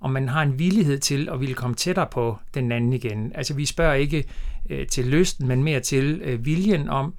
om 0.02 0.12
man 0.12 0.30
har 0.30 0.42
en 0.42 0.60
villighed 0.60 1.00
til 1.00 1.30
at 1.32 1.40
ville 1.40 1.56
komme 1.56 1.76
tættere 1.76 2.08
på 2.12 2.38
den 2.54 2.72
anden 2.72 2.94
igen. 2.94 3.32
Altså 3.36 3.54
vi 3.54 3.66
spørger 3.66 3.94
ikke 3.94 4.24
øh, 4.70 4.88
til 4.88 5.06
lysten, 5.06 5.48
men 5.48 5.64
mere 5.64 5.80
til 5.80 6.22
øh, 6.24 6.46
viljen 6.46 6.90
om, 6.90 7.14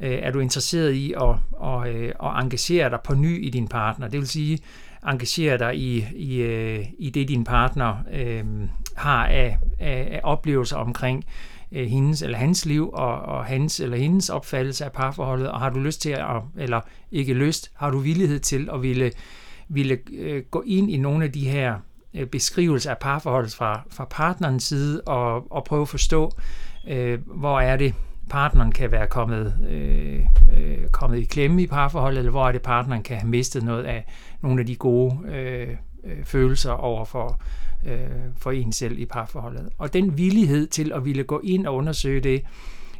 øh, 0.00 0.18
er 0.22 0.30
du 0.30 0.40
interesseret 0.40 0.92
i 0.92 1.12
at, 1.12 1.36
og, 1.52 1.88
øh, 1.88 2.12
at 2.22 2.42
engagere 2.42 2.90
dig 2.90 2.98
på 3.04 3.14
ny 3.14 3.46
i 3.46 3.50
din 3.50 3.68
partner. 3.68 4.08
Det 4.08 4.20
vil 4.20 4.28
sige, 4.28 4.58
engagere 5.06 5.58
dig 5.58 5.76
i, 5.76 6.04
i, 6.14 6.40
øh, 6.40 6.84
i 6.98 7.10
det, 7.10 7.28
din 7.28 7.44
partner 7.44 7.96
øh, 8.12 8.44
har 8.96 9.26
af, 9.26 9.58
af, 9.78 10.08
af 10.12 10.20
oplevelser 10.22 10.76
omkring 10.76 11.24
øh, 11.72 11.86
hendes 11.86 12.22
eller 12.22 12.38
hans 12.38 12.66
liv 12.66 12.90
og, 12.92 13.20
og 13.22 13.44
hans 13.44 13.80
eller 13.80 13.96
hendes 13.96 14.28
opfattelse 14.28 14.84
af 14.84 14.92
parforholdet, 14.92 15.50
og 15.50 15.60
har 15.60 15.70
du 15.70 15.80
lyst 15.80 16.02
til 16.02 16.10
at, 16.10 16.42
eller 16.56 16.80
ikke 17.12 17.34
lyst, 17.34 17.70
har 17.74 17.90
du 17.90 17.98
villighed 17.98 18.40
til 18.40 18.68
at 18.72 18.82
ville, 18.82 19.12
ville 19.68 19.98
øh, 20.12 20.42
gå 20.50 20.62
ind 20.66 20.90
i 20.90 20.96
nogle 20.96 21.24
af 21.24 21.32
de 21.32 21.48
her 21.48 21.74
øh, 22.14 22.26
beskrivelser 22.26 22.90
af 22.90 22.98
parforholdet 22.98 23.54
fra, 23.54 23.82
fra 23.90 24.06
partnerens 24.10 24.64
side 24.64 25.00
og, 25.00 25.52
og 25.52 25.64
prøve 25.64 25.82
at 25.82 25.88
forstå, 25.88 26.32
øh, 26.88 27.18
hvor 27.26 27.60
er 27.60 27.76
det, 27.76 27.94
partneren 28.28 28.72
kan 28.72 28.92
være 28.92 29.06
kommet, 29.06 29.54
øh, 29.68 30.20
øh, 30.56 30.88
kommet 30.92 31.18
i 31.18 31.24
klemme 31.24 31.62
i 31.62 31.66
parforholdet, 31.66 32.18
eller 32.18 32.30
hvor 32.30 32.48
er 32.48 32.52
det, 32.52 32.62
partneren 32.62 33.02
kan 33.02 33.16
have 33.16 33.28
mistet 33.28 33.62
noget 33.62 33.84
af 33.84 34.04
nogle 34.40 34.60
af 34.60 34.66
de 34.66 34.76
gode 34.76 35.18
øh, 35.28 35.68
øh, 36.04 36.24
følelser 36.24 36.72
over 36.72 37.04
for, 37.04 37.40
øh, 37.86 38.08
for 38.36 38.50
en 38.50 38.72
selv 38.72 38.98
i 38.98 39.06
parforholdet. 39.06 39.68
Og 39.78 39.92
den 39.92 40.18
villighed 40.18 40.66
til 40.66 40.92
at 40.92 41.04
ville 41.04 41.24
gå 41.24 41.40
ind 41.44 41.66
og 41.66 41.74
undersøge 41.74 42.20
det, 42.20 42.42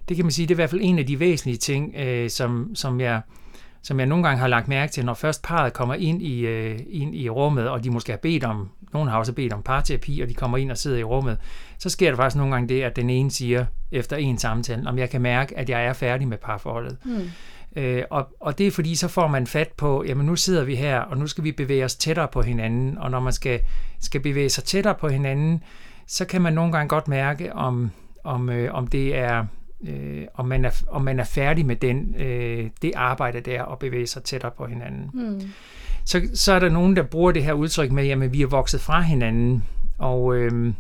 det 0.09 0.17
kan 0.17 0.25
man 0.25 0.33
sige, 0.33 0.47
det 0.47 0.55
er 0.55 0.55
i 0.55 0.61
hvert 0.61 0.71
fald 0.71 0.81
en 0.85 0.99
af 0.99 1.07
de 1.07 1.21
væsentlige 1.21 1.59
ting, 1.59 1.95
øh, 1.97 2.31
som, 2.31 2.75
som 2.75 3.01
jeg 3.01 3.21
som 3.83 3.99
jeg 3.99 4.07
nogle 4.07 4.25
gange 4.25 4.41
har 4.41 4.49
lagt 4.49 4.69
mærke 4.69 4.93
til, 4.93 5.05
når 5.05 5.15
først 5.15 5.43
parret 5.43 5.73
kommer 5.73 5.95
ind 5.95 6.23
i, 6.23 6.41
øh, 6.41 6.79
ind 6.89 7.15
i 7.15 7.29
rummet, 7.29 7.69
og 7.69 7.85
de 7.85 7.91
måske 7.91 8.13
har 8.13 8.19
bedt 8.19 8.45
om, 8.45 8.69
nogen 8.93 9.09
har 9.09 9.19
også 9.19 9.33
bedt 9.33 9.53
om 9.53 9.63
parterapi, 9.63 10.21
og 10.21 10.29
de 10.29 10.35
kommer 10.35 10.59
ind 10.59 10.71
og 10.71 10.79
sidder 10.79 10.99
i 10.99 11.03
rummet, 11.03 11.39
så 11.79 11.91
sker 11.91 12.11
der 12.11 12.17
faktisk 12.17 12.37
nogle 12.37 12.53
gange 12.53 12.69
det, 12.69 12.83
at 12.83 12.97
den 12.97 13.11
ene 13.11 13.31
siger 13.31 13.67
efter 13.93 14.17
en 14.17 14.39
samtale, 14.39 14.89
om 14.89 14.99
jeg 14.99 15.11
kan 15.11 15.21
mærke, 15.21 15.59
at 15.59 15.71
jeg 15.71 15.85
er 15.85 15.93
færdig 15.93 16.29
med 16.29 16.39
parforholdet. 16.39 16.97
Mm. 17.05 17.31
Øh, 17.77 18.03
og, 18.11 18.29
og 18.41 18.59
det 18.59 18.67
er 18.67 18.71
fordi, 18.71 18.95
så 18.95 19.09
får 19.09 19.27
man 19.27 19.47
fat 19.47 19.69
på, 19.77 20.05
jamen 20.07 20.27
nu 20.27 20.37
sidder 20.37 20.65
vi 20.65 20.77
her, 20.77 20.99
og 21.01 21.17
nu 21.19 21.27
skal 21.27 21.45
vi 21.45 21.53
bevæge 21.53 21.85
os 21.85 21.97
tættere 21.97 22.29
på 22.29 22.43
hinanden, 22.43 22.99
og 22.99 23.11
når 23.11 23.21
man 23.21 23.33
skal, 23.33 23.61
skal 24.01 24.21
bevæge 24.21 24.49
sig 24.49 24.65
tættere 24.65 24.95
på 24.95 25.09
hinanden, 25.09 25.63
så 26.07 26.25
kan 26.25 26.43
man 26.43 26.53
nogle 26.53 26.73
gange 26.73 26.89
godt 26.89 27.09
mærke, 27.09 27.53
om, 27.53 27.91
om, 28.25 28.51
øh, 28.51 28.75
om 28.75 28.87
det 28.87 29.17
er 29.17 29.47
øh, 29.87 30.23
om, 30.35 30.47
man 30.47 30.65
er, 30.65 30.83
om 30.89 31.03
man 31.03 31.21
er 31.21 31.25
færdig 31.25 31.67
med 31.67 31.77
den, 31.77 32.15
øh, 32.19 32.71
det 32.83 32.93
arbejde 32.97 33.41
der 33.41 33.63
og 33.63 33.79
bevæge 33.79 34.07
sig 34.07 34.23
tættere 34.23 34.51
på 34.57 34.67
hinanden. 34.67 35.11
Mm. 35.15 35.41
Så, 36.05 36.29
så 36.35 36.53
er 36.53 36.59
der 36.59 36.69
nogen, 36.69 36.97
der 36.97 37.03
bruger 37.03 37.33
det 37.33 37.45
her 37.45 37.53
udtryk 37.53 37.91
med, 37.91 38.09
at 38.09 38.33
vi 38.33 38.43
er 38.43 38.47
vokset 38.47 38.81
fra 38.81 39.01
hinanden, 39.01 39.65
og, 39.99 40.37
øh, 40.37 40.73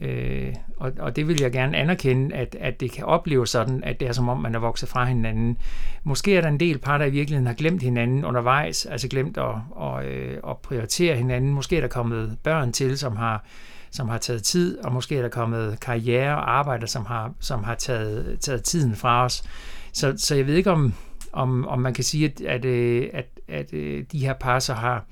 øh, 0.00 0.54
og, 0.76 0.92
og 0.98 1.16
det 1.16 1.28
vil 1.28 1.40
jeg 1.40 1.52
gerne 1.52 1.76
anerkende, 1.76 2.36
at, 2.36 2.56
at 2.60 2.80
det 2.80 2.92
kan 2.92 3.04
opleves 3.04 3.50
sådan, 3.50 3.84
at 3.84 4.00
det 4.00 4.08
er 4.08 4.12
som 4.12 4.28
om, 4.28 4.38
man 4.38 4.54
er 4.54 4.58
vokset 4.58 4.88
fra 4.88 5.04
hinanden. 5.04 5.58
Måske 6.04 6.36
er 6.36 6.40
der 6.40 6.48
en 6.48 6.60
del 6.60 6.78
par, 6.78 6.98
der 6.98 7.04
i 7.04 7.10
virkeligheden 7.10 7.46
har 7.46 7.54
glemt 7.54 7.82
hinanden 7.82 8.24
undervejs, 8.24 8.86
altså 8.86 9.08
glemt 9.08 9.38
at, 9.38 9.54
at, 9.82 10.06
øh, 10.06 10.38
at 10.48 10.58
prioritere 10.58 11.16
hinanden. 11.16 11.50
Måske 11.50 11.76
er 11.76 11.80
der 11.80 11.88
kommet 11.88 12.38
børn 12.42 12.72
til, 12.72 12.98
som 12.98 13.16
har 13.16 13.44
som 13.90 14.08
har 14.08 14.18
taget 14.18 14.42
tid, 14.42 14.78
og 14.78 14.92
måske 14.92 15.16
er 15.16 15.22
der 15.22 15.28
kommet 15.28 15.80
karriere 15.80 16.36
og 16.36 16.50
arbejde, 16.58 16.86
som 16.86 17.06
har, 17.06 17.32
som 17.40 17.64
har 17.64 17.74
taget, 17.74 18.40
taget 18.40 18.64
tiden 18.64 18.96
fra 18.96 19.24
os. 19.24 19.44
Så, 19.92 20.14
så 20.16 20.34
jeg 20.34 20.46
ved 20.46 20.54
ikke, 20.54 20.70
om, 20.70 20.94
om, 21.32 21.68
om 21.68 21.78
man 21.78 21.94
kan 21.94 22.04
sige, 22.04 22.24
at, 22.24 22.40
at, 22.40 22.64
øh, 22.64 23.08
at, 23.12 23.26
at, 23.48 23.72
øh, 23.72 24.04
de 24.12 24.18
her 24.18 24.34
par 24.34 24.58
så 24.58 24.74
har 24.74 25.04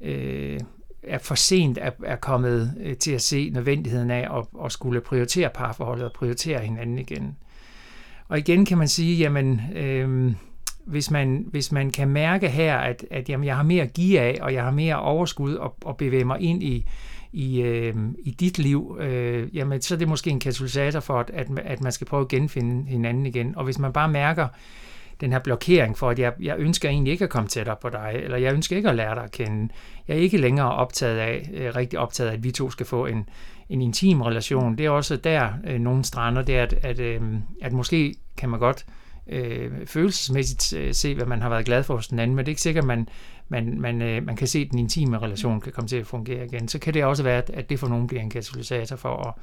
øh, 0.00 0.60
er 1.08 1.18
for 1.18 1.34
sent 1.34 1.78
er, 1.80 1.90
er 2.04 2.16
kommet 2.16 2.74
øh, 2.80 2.96
til 2.96 3.12
at 3.12 3.22
se 3.22 3.50
nødvendigheden 3.50 4.10
af 4.10 4.38
at, 4.38 4.64
at 4.64 4.72
skulle 4.72 5.00
prioritere 5.00 5.50
parforholdet 5.54 6.04
og 6.04 6.12
prioritere 6.12 6.60
hinanden 6.60 6.98
igen. 6.98 7.36
Og 8.28 8.38
igen 8.38 8.64
kan 8.64 8.78
man 8.78 8.88
sige, 8.88 9.16
jamen, 9.16 9.60
øh, 9.76 10.32
hvis, 10.86 11.10
man, 11.10 11.46
hvis 11.50 11.72
man 11.72 11.90
kan 11.90 12.08
mærke 12.08 12.48
her, 12.48 12.76
at, 12.76 13.04
at 13.10 13.28
jamen, 13.28 13.46
jeg 13.46 13.56
har 13.56 13.62
mere 13.62 13.82
at 13.82 13.92
give 13.92 14.20
af, 14.20 14.38
og 14.40 14.54
jeg 14.54 14.64
har 14.64 14.70
mere 14.70 15.00
overskud 15.00 15.54
og, 15.54 15.76
og 15.84 15.96
bevæge 15.96 16.24
mig 16.24 16.40
ind 16.40 16.62
i, 16.62 16.84
i, 17.32 17.60
øh, 17.60 17.94
i 18.18 18.30
dit 18.30 18.58
liv, 18.58 18.98
øh, 19.00 19.56
jamen, 19.56 19.82
så 19.82 19.94
er 19.94 19.98
det 19.98 20.08
måske 20.08 20.30
en 20.30 20.40
katalysator 20.40 21.00
for, 21.00 21.20
at, 21.20 21.50
at 21.64 21.82
man 21.82 21.92
skal 21.92 22.06
prøve 22.06 22.20
at 22.20 22.28
genfinde 22.28 22.90
hinanden 22.90 23.26
igen. 23.26 23.56
Og 23.56 23.64
hvis 23.64 23.78
man 23.78 23.92
bare 23.92 24.08
mærker 24.08 24.48
den 25.20 25.32
her 25.32 25.38
blokering 25.38 25.98
for, 25.98 26.10
at 26.10 26.18
jeg, 26.18 26.32
jeg 26.40 26.56
ønsker 26.58 26.88
egentlig 26.88 27.10
ikke 27.12 27.24
at 27.24 27.30
komme 27.30 27.48
tættere 27.48 27.76
på 27.82 27.88
dig, 27.88 28.12
eller 28.14 28.36
jeg 28.36 28.54
ønsker 28.54 28.76
ikke 28.76 28.88
at 28.88 28.94
lære 28.94 29.14
dig 29.14 29.24
at 29.24 29.32
kende. 29.32 29.72
Jeg 30.08 30.16
er 30.16 30.20
ikke 30.20 30.38
længere 30.38 30.72
optaget 30.72 31.18
af, 31.18 31.50
øh, 31.54 31.76
rigtig 31.76 31.98
optaget 31.98 32.30
af, 32.30 32.34
at 32.34 32.44
vi 32.44 32.50
to 32.50 32.70
skal 32.70 32.86
få 32.86 33.06
en, 33.06 33.28
en 33.68 33.82
intim 33.82 34.20
relation. 34.20 34.78
Det 34.78 34.86
er 34.86 34.90
også 34.90 35.16
der 35.16 35.52
øh, 35.66 35.80
nogle 35.80 36.04
strander, 36.04 36.42
det 36.42 36.56
er, 36.56 36.62
at, 36.62 36.72
at, 36.72 37.00
øh, 37.00 37.22
at 37.62 37.72
måske 37.72 38.14
kan 38.36 38.48
man 38.48 38.60
godt 38.60 38.86
øh, 39.28 39.86
følelsesmæssigt 39.86 40.72
øh, 40.72 40.94
se, 40.94 41.14
hvad 41.14 41.26
man 41.26 41.42
har 41.42 41.48
været 41.48 41.64
glad 41.64 41.82
for 41.82 41.94
hos 41.94 42.08
den 42.08 42.18
anden, 42.18 42.36
men 42.36 42.44
det 42.44 42.50
er 42.50 42.52
ikke 42.52 42.62
sikkert, 42.62 42.84
at 42.84 42.88
man, 42.88 43.08
man, 43.48 43.80
man, 43.80 44.02
øh, 44.02 44.26
man 44.26 44.36
kan 44.36 44.46
se, 44.46 44.58
at 44.58 44.70
den 44.70 44.78
intime 44.78 45.18
relation 45.18 45.60
kan 45.60 45.72
komme 45.72 45.88
til 45.88 45.96
at 45.96 46.06
fungere 46.06 46.44
igen. 46.44 46.68
Så 46.68 46.78
kan 46.78 46.94
det 46.94 47.04
også 47.04 47.22
være, 47.22 47.42
at 47.52 47.70
det 47.70 47.78
for 47.78 47.88
nogen 47.88 48.06
bliver 48.06 48.22
en 48.22 48.30
katalysator 48.30 48.96
for 48.96 49.28
at, 49.28 49.34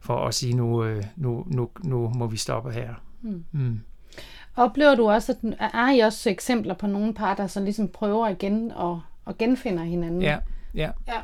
for 0.00 0.26
at 0.26 0.34
sige, 0.34 0.54
nu, 0.54 0.84
øh, 0.84 1.04
nu, 1.16 1.46
nu, 1.46 1.70
nu 1.84 2.08
må 2.08 2.26
vi 2.26 2.36
stoppe 2.36 2.72
her. 2.72 2.94
Mm. 3.22 3.44
Mm. 3.52 3.80
Oplever 4.60 4.94
du 4.94 5.10
også, 5.10 5.32
at 5.32 5.70
er 5.74 5.90
I 5.90 5.98
også 5.98 6.30
eksempler 6.30 6.74
på 6.74 6.86
nogle 6.86 7.14
par, 7.14 7.34
der 7.34 7.46
så 7.46 7.60
ligesom 7.60 7.88
prøver 7.88 8.28
igen 8.28 8.72
og, 8.72 9.00
og 9.24 9.38
genfinder 9.38 9.84
hinanden? 9.84 10.22
Ja, 10.22 10.38
ja. 10.74 10.90
ja. 11.08 11.20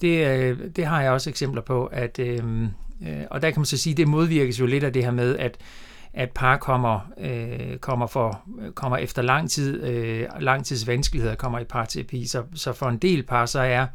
Det, 0.00 0.26
øh, 0.26 0.58
det 0.76 0.86
har 0.86 1.02
jeg 1.02 1.10
også 1.10 1.30
eksempler 1.30 1.62
på, 1.62 1.86
at, 1.86 2.18
øh, 2.18 2.42
og 3.30 3.42
der 3.42 3.50
kan 3.50 3.60
man 3.60 3.66
så 3.66 3.76
sige, 3.76 3.94
det 3.94 4.08
modvirkes 4.08 4.60
jo 4.60 4.66
lidt 4.66 4.84
af 4.84 4.92
det 4.92 5.04
her 5.04 5.10
med, 5.10 5.36
at 5.36 5.58
at 6.14 6.30
par 6.30 6.56
kommer, 6.56 7.12
øh, 7.18 7.76
kommer, 7.76 8.06
for, 8.06 8.40
kommer 8.74 8.96
efter 8.96 9.22
lang 9.22 9.50
tid, 9.50 9.82
øh, 9.82 10.28
lang 10.40 10.64
tids 10.64 10.86
vanskeligheder, 10.86 11.34
kommer 11.34 11.58
i 11.58 11.64
parterapi. 11.64 12.26
Så, 12.26 12.42
så 12.54 12.72
for 12.72 12.86
en 12.88 12.98
del 12.98 13.22
par, 13.22 13.46
så 13.46 13.60
er, 13.60 13.86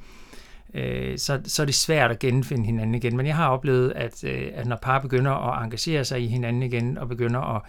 øh, 0.74 1.18
så, 1.18 1.42
så 1.46 1.62
er 1.62 1.66
det 1.66 1.76
svært 1.76 2.12
at 2.12 2.20
genfinde 2.20 2.66
hinanden 2.66 2.96
igen. 2.96 3.18
Men 3.18 3.26
jeg 3.26 3.36
har 3.36 3.50
oplevet, 3.50 3.92
at, 3.96 4.24
øh, 4.24 4.48
at 4.54 4.68
når 4.68 4.76
par 4.76 5.00
begynder 5.00 5.32
at 5.32 5.64
engagere 5.64 6.06
sig 6.06 6.22
i 6.22 6.28
hinanden 6.28 6.64
igen, 6.64 6.98
og 6.98 7.08
begynder 7.08 7.56
at 7.56 7.62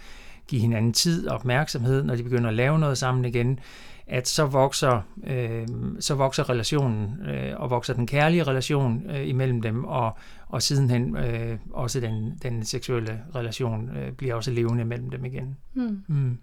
give 0.49 0.61
hinanden 0.61 0.93
tid 0.93 1.27
og 1.27 1.35
opmærksomhed, 1.35 2.03
når 2.03 2.15
de 2.15 2.23
begynder 2.23 2.49
at 2.49 2.55
lave 2.55 2.79
noget 2.79 2.97
sammen 2.97 3.25
igen, 3.25 3.59
at 4.09 4.27
så 4.27 4.45
vokser, 4.45 5.01
øh, 5.27 5.67
så 5.99 6.15
vokser 6.15 6.49
relationen, 6.49 7.19
øh, 7.29 7.53
og 7.57 7.69
vokser 7.69 7.93
den 7.93 8.07
kærlige 8.07 8.43
relation 8.43 9.03
øh, 9.09 9.27
imellem 9.27 9.61
dem, 9.61 9.85
og, 9.85 10.17
og 10.47 10.61
sidenhen 10.61 11.17
øh, 11.17 11.57
også 11.73 11.99
den, 11.99 12.39
den 12.43 12.65
seksuelle 12.65 13.19
relation 13.35 13.89
øh, 13.97 14.11
bliver 14.11 14.35
også 14.35 14.51
levende 14.51 14.85
mellem 14.85 15.09
dem 15.09 15.25
igen. 15.25 15.57
Mm. 15.73 16.03
Mm. 16.07 16.37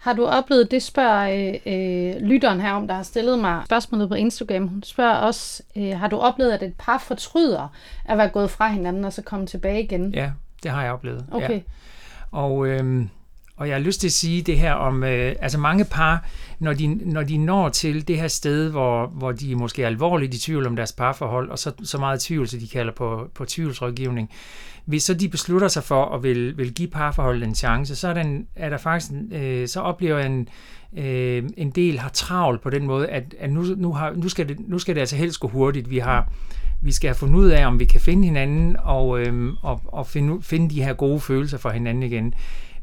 Har 0.00 0.12
du 0.12 0.26
oplevet, 0.26 0.70
det 0.70 0.82
spørger 0.82 1.28
øh, 1.28 2.14
øh, 2.14 2.22
lytteren 2.22 2.60
her 2.60 2.72
om, 2.72 2.88
der 2.88 2.94
har 2.94 3.02
stillet 3.02 3.38
mig 3.38 3.62
spørgsmålet 3.64 4.08
på 4.08 4.14
Instagram, 4.14 4.68
hun 4.68 4.82
spørger 4.82 5.14
også, 5.14 5.62
øh, 5.76 5.98
har 5.98 6.08
du 6.08 6.16
oplevet, 6.16 6.52
at 6.52 6.62
et 6.62 6.74
par 6.78 6.98
fortryder 6.98 7.72
at 8.04 8.18
være 8.18 8.28
gået 8.28 8.50
fra 8.50 8.68
hinanden, 8.68 9.04
og 9.04 9.12
så 9.12 9.22
komme 9.22 9.46
tilbage 9.46 9.82
igen? 9.82 10.14
Ja, 10.14 10.30
det 10.62 10.70
har 10.70 10.82
jeg 10.82 10.92
oplevet. 10.92 11.26
Okay. 11.32 11.54
Ja. 11.54 11.60
Og 12.30 12.66
øh, 12.66 13.06
og 13.56 13.68
jeg 13.68 13.74
har 13.74 13.80
lyst 13.80 14.00
til 14.00 14.08
at 14.08 14.12
sige 14.12 14.42
det 14.42 14.58
her 14.58 14.72
om, 14.72 15.04
øh, 15.04 15.36
altså 15.40 15.58
mange 15.58 15.84
par, 15.84 16.28
når 16.58 16.72
de, 16.72 16.86
når 16.86 17.22
de 17.22 17.38
når 17.38 17.68
til 17.68 18.08
det 18.08 18.16
her 18.16 18.28
sted, 18.28 18.70
hvor, 18.70 19.06
hvor 19.06 19.32
de 19.32 19.54
måske 19.54 19.82
er 19.82 19.86
alvorligt 19.86 20.34
i 20.34 20.40
tvivl 20.40 20.66
om 20.66 20.76
deres 20.76 20.92
parforhold, 20.92 21.50
og 21.50 21.58
så, 21.58 21.72
så 21.82 21.98
meget 21.98 22.20
tvivl, 22.20 22.48
så 22.48 22.56
de 22.56 22.68
kalder 22.68 22.92
på, 22.92 23.30
på 23.34 23.44
tvivlsrådgivning, 23.44 24.30
hvis 24.84 25.02
så 25.02 25.14
de 25.14 25.28
beslutter 25.28 25.68
sig 25.68 25.84
for 25.84 26.04
at 26.14 26.22
vil, 26.22 26.58
vil 26.58 26.74
give 26.74 26.88
parforholdet 26.88 27.48
en 27.48 27.54
chance, 27.54 27.96
så 27.96 28.08
er, 28.08 28.14
den, 28.14 28.46
er 28.56 28.70
der 28.70 28.78
faktisk, 28.78 29.12
øh, 29.32 29.68
så 29.68 29.80
oplever 29.80 30.18
jeg 30.18 30.26
en, 30.26 30.48
øh, 30.96 31.42
en 31.56 31.70
del 31.70 31.98
har 31.98 32.08
travlt 32.08 32.62
på 32.62 32.70
den 32.70 32.86
måde, 32.86 33.08
at, 33.08 33.34
at 33.40 33.52
nu, 33.52 33.62
nu, 33.76 33.92
har, 33.92 34.12
nu, 34.12 34.28
skal 34.28 34.48
det, 34.48 34.68
nu 34.68 34.78
skal 34.78 34.94
det 34.94 35.00
altså 35.00 35.16
helst 35.16 35.40
gå 35.40 35.48
hurtigt. 35.48 35.90
Vi 35.90 35.98
har 35.98 36.32
vi 36.80 36.92
skal 36.92 37.08
have 37.08 37.14
fundet 37.14 37.36
ud 37.36 37.48
af, 37.48 37.66
om 37.66 37.80
vi 37.80 37.84
kan 37.84 38.00
finde 38.00 38.24
hinanden 38.24 38.76
og, 38.82 39.20
øhm, 39.20 39.56
og, 39.62 39.80
og 39.84 40.06
finde, 40.06 40.42
finde 40.42 40.74
de 40.74 40.82
her 40.82 40.92
gode 40.92 41.20
følelser 41.20 41.58
for 41.58 41.70
hinanden 41.70 42.02
igen. 42.02 42.34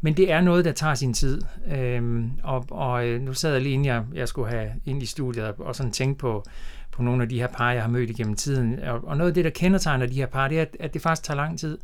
Men 0.04 0.18
det 0.18 0.32
er 0.32 0.42
noget, 0.42 0.66
der 0.66 0.72
tager 0.72 0.96
sin 0.96 1.14
tid. 1.14 1.42
Øhm, 1.76 2.32
og, 2.44 2.66
og 2.70 3.08
øh, 3.08 3.22
nu 3.22 3.34
sad 3.34 3.54
jeg 3.54 3.62
lige 3.62 3.74
inden 3.74 3.86
jeg, 3.86 4.04
jeg 4.14 4.28
skulle 4.28 4.50
have 4.50 4.70
ind 4.86 5.04
i 5.04 5.06
studiet 5.06 5.46
og 5.46 5.76
sådan 5.76 5.92
tænke 5.92 6.18
på, 6.20 6.44
på 6.92 7.02
nogle 7.02 7.24
af 7.24 7.30
de 7.30 7.40
her 7.40 7.48
par, 7.48 7.72
jeg 7.72 7.82
har 7.82 7.90
mødt 7.90 8.10
igennem 8.10 8.36
tiden. 8.36 8.80
Og, 8.80 9.08
og 9.08 9.18
noget 9.18 9.32
af 9.32 9.36
det, 9.36 9.46
der 9.46 9.52
kendetegner 9.52 10.06
de 10.06 10.14
her 10.14 10.26
par, 10.26 10.48
det 10.48 10.60
er, 10.60 10.66
at 10.80 10.94
det 10.94 11.02
faktisk 11.02 11.24
tager 11.24 11.36
lang 11.36 11.60
tid. 11.60 11.78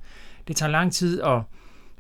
Det 0.48 0.56
tager 0.56 0.72
lang 0.72 0.94
tid 0.94 1.22
at 1.22 1.42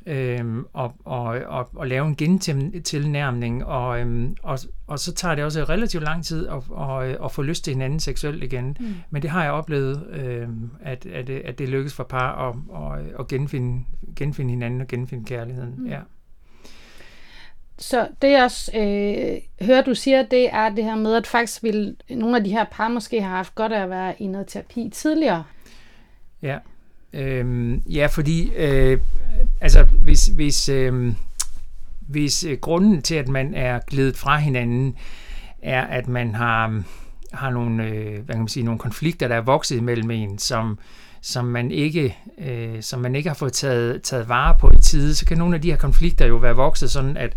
øhm, 0.09 0.65
og, 0.73 0.93
og, 1.05 1.23
og, 1.25 1.69
og 1.75 1.87
lave 1.87 2.07
en 2.07 2.15
gentilnærmning, 2.15 3.65
og, 3.65 3.99
øhm, 3.99 4.35
og, 4.43 4.59
og 4.87 4.99
så 4.99 5.13
tager 5.13 5.35
det 5.35 5.43
også 5.43 5.63
relativt 5.63 6.03
lang 6.03 6.25
tid 6.25 6.47
at, 6.47 6.63
at, 6.79 7.17
at 7.25 7.31
få 7.31 7.41
lyst 7.41 7.63
til 7.63 7.73
hinanden 7.73 7.99
seksuelt 7.99 8.43
igen. 8.43 8.77
Mm. 8.79 8.95
Men 9.09 9.21
det 9.21 9.29
har 9.29 9.43
jeg 9.43 9.51
oplevet, 9.51 10.07
øhm, 10.11 10.69
at, 10.81 11.05
at, 11.05 11.29
at 11.29 11.59
det 11.59 11.69
lykkes 11.69 11.93
for 11.93 12.03
par 12.03 12.49
at, 12.49 12.55
at, 12.99 13.05
at 13.19 13.27
genfinde, 13.27 13.85
genfinde 14.15 14.51
hinanden 14.51 14.81
og 14.81 14.87
genfinde 14.87 15.25
kærligheden. 15.25 15.75
Mm. 15.77 15.87
Ja. 15.87 15.99
så 17.77 18.07
det 18.21 18.31
jeg 18.31 18.43
også 18.43 18.71
øh, 18.75 19.67
hører, 19.67 19.81
du 19.81 19.95
siger, 19.95 20.23
det 20.23 20.53
er 20.53 20.69
det 20.69 20.83
her 20.83 20.95
med, 20.95 21.15
at 21.15 21.27
faktisk 21.27 21.63
vil 21.63 21.95
nogle 22.09 22.37
af 22.37 22.43
de 22.43 22.49
her 22.49 22.65
par 22.71 22.87
måske 22.87 23.21
have 23.21 23.35
haft 23.35 23.55
godt 23.55 23.71
af 23.71 23.83
at 23.83 23.89
være 23.89 24.21
i 24.21 24.27
noget 24.27 24.47
terapi 24.47 24.89
tidligere. 24.93 25.43
Ja, 26.41 26.57
øhm, 27.13 27.75
ja 27.75 28.07
fordi 28.11 28.51
øh, 28.55 28.99
altså, 29.61 29.83
hvis, 29.83 30.25
hvis, 30.25 30.69
øh, 30.69 31.13
hvis 31.99 32.43
øh, 32.43 32.57
grunden 32.57 33.01
til, 33.01 33.15
at 33.15 33.27
man 33.27 33.53
er 33.53 33.79
glædet 33.87 34.17
fra 34.17 34.37
hinanden, 34.37 34.95
er, 35.61 35.81
at 35.81 36.07
man 36.07 36.35
har, 36.35 36.83
har 37.33 37.49
nogle, 37.49 37.83
øh, 37.87 38.13
hvad 38.13 38.33
kan 38.33 38.39
man 38.39 38.47
sige, 38.47 38.63
nogle 38.63 38.79
konflikter, 38.79 39.27
der 39.27 39.35
er 39.35 39.41
vokset 39.41 39.83
mellem 39.83 40.11
en, 40.11 40.37
som, 40.37 40.79
som 41.21 41.45
man 41.45 41.71
ikke, 41.71 42.17
øh, 42.37 42.81
som 42.81 42.99
man 42.99 43.15
ikke 43.15 43.29
har 43.29 43.35
fået 43.35 43.53
taget, 43.53 44.01
taget 44.01 44.29
vare 44.29 44.55
på 44.59 44.71
i 44.71 44.81
tide, 44.81 45.15
så 45.15 45.25
kan 45.25 45.37
nogle 45.37 45.55
af 45.55 45.61
de 45.61 45.69
her 45.69 45.77
konflikter 45.77 46.27
jo 46.27 46.35
være 46.35 46.55
vokset 46.55 46.91
sådan, 46.91 47.17
at, 47.17 47.35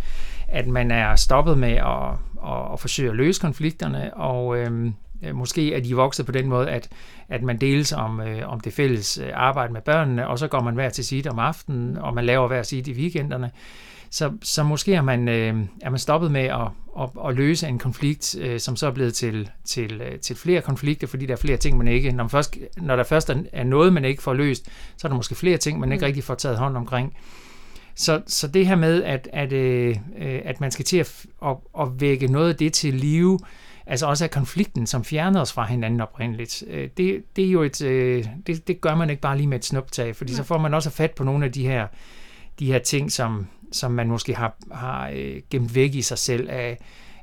at 0.48 0.66
man 0.66 0.90
er 0.90 1.16
stoppet 1.16 1.58
med 1.58 1.72
at, 1.72 2.08
at, 2.50 2.72
at 2.72 2.80
forsøge 2.80 3.10
at 3.10 3.16
løse 3.16 3.40
konflikterne, 3.40 4.14
og 4.14 4.58
øh, 4.58 4.90
måske 5.34 5.74
er 5.74 5.80
de 5.80 5.96
vokset 5.96 6.26
på 6.26 6.32
den 6.32 6.48
måde, 6.48 6.70
at, 6.70 6.88
at 7.28 7.42
man 7.42 7.56
deles 7.56 7.92
om, 7.92 8.20
øh, 8.20 8.48
om 8.48 8.60
det 8.60 8.72
fælles 8.72 9.18
øh, 9.18 9.30
arbejde 9.34 9.72
med 9.72 9.80
børnene, 9.80 10.28
og 10.28 10.38
så 10.38 10.48
går 10.48 10.60
man 10.60 10.74
hver 10.74 10.88
til 10.88 11.04
sit 11.04 11.26
om 11.26 11.38
aftenen, 11.38 11.98
og 11.98 12.14
man 12.14 12.24
laver 12.24 12.48
hver 12.48 12.62
sit 12.62 12.88
i 12.88 12.92
weekenderne. 12.92 13.50
Så, 14.10 14.32
så 14.42 14.62
måske 14.62 14.94
er 14.94 15.02
man, 15.02 15.28
øh, 15.28 15.56
er 15.82 15.90
man 15.90 15.98
stoppet 15.98 16.30
med 16.30 16.44
at, 16.44 16.68
at, 17.00 17.08
at 17.28 17.34
løse 17.34 17.68
en 17.68 17.78
konflikt, 17.78 18.36
øh, 18.40 18.60
som 18.60 18.76
så 18.76 18.86
er 18.86 18.90
blevet 18.90 19.14
til, 19.14 19.50
til, 19.64 20.00
øh, 20.00 20.18
til 20.18 20.36
flere 20.36 20.60
konflikter, 20.60 21.06
fordi 21.06 21.26
der 21.26 21.32
er 21.32 21.36
flere 21.36 21.56
ting, 21.56 21.78
man 21.78 21.88
ikke... 21.88 22.12
Når, 22.12 22.24
man 22.24 22.30
først, 22.30 22.58
når 22.76 22.96
der 22.96 23.04
først 23.04 23.30
er 23.52 23.64
noget, 23.64 23.92
man 23.92 24.04
ikke 24.04 24.22
får 24.22 24.34
løst, 24.34 24.64
så 24.96 25.06
er 25.06 25.08
der 25.08 25.16
måske 25.16 25.34
flere 25.34 25.56
ting, 25.56 25.80
man 25.80 25.92
ikke 25.92 26.02
mm. 26.02 26.06
rigtig 26.06 26.24
får 26.24 26.34
taget 26.34 26.58
hånd 26.58 26.76
omkring. 26.76 27.16
Så, 27.94 28.22
så 28.26 28.48
det 28.48 28.66
her 28.66 28.76
med, 28.76 29.02
at, 29.02 29.28
at, 29.32 29.52
øh, 29.52 29.96
at 30.44 30.60
man 30.60 30.70
skal 30.70 30.84
til 30.84 30.96
at, 30.96 31.26
at, 31.46 31.56
at 31.80 31.88
vække 31.98 32.26
noget 32.26 32.48
af 32.48 32.56
det 32.56 32.72
til 32.72 32.94
live, 32.94 33.38
altså 33.86 34.06
også 34.06 34.24
af 34.24 34.30
konflikten, 34.30 34.86
som 34.86 35.04
fjernede 35.04 35.42
os 35.42 35.52
fra 35.52 35.64
hinanden 35.64 36.00
oprindeligt, 36.00 36.64
øh, 36.66 36.90
det, 36.96 37.24
det 37.36 37.46
er 37.46 37.50
jo 37.50 37.62
et, 37.62 37.82
øh, 37.82 38.26
det, 38.46 38.68
det 38.68 38.80
gør 38.80 38.94
man 38.94 39.10
ikke 39.10 39.22
bare 39.22 39.36
lige 39.36 39.46
med 39.46 39.58
et 39.58 39.64
snuptag, 39.64 40.16
fordi 40.16 40.34
så 40.34 40.42
får 40.42 40.58
man 40.58 40.74
også 40.74 40.90
fat 40.90 41.10
på 41.10 41.24
nogle 41.24 41.44
af 41.44 41.52
de 41.52 41.66
her, 41.66 41.86
de 42.58 42.66
her 42.66 42.78
ting, 42.78 43.12
som, 43.12 43.46
som 43.72 43.92
man 43.92 44.08
måske 44.08 44.34
har, 44.34 44.56
har 44.72 45.10
øh, 45.14 45.42
gemt 45.50 45.74
væk 45.74 45.94
i 45.94 46.02
sig 46.02 46.18
selv 46.18 46.50
af, 46.50 46.78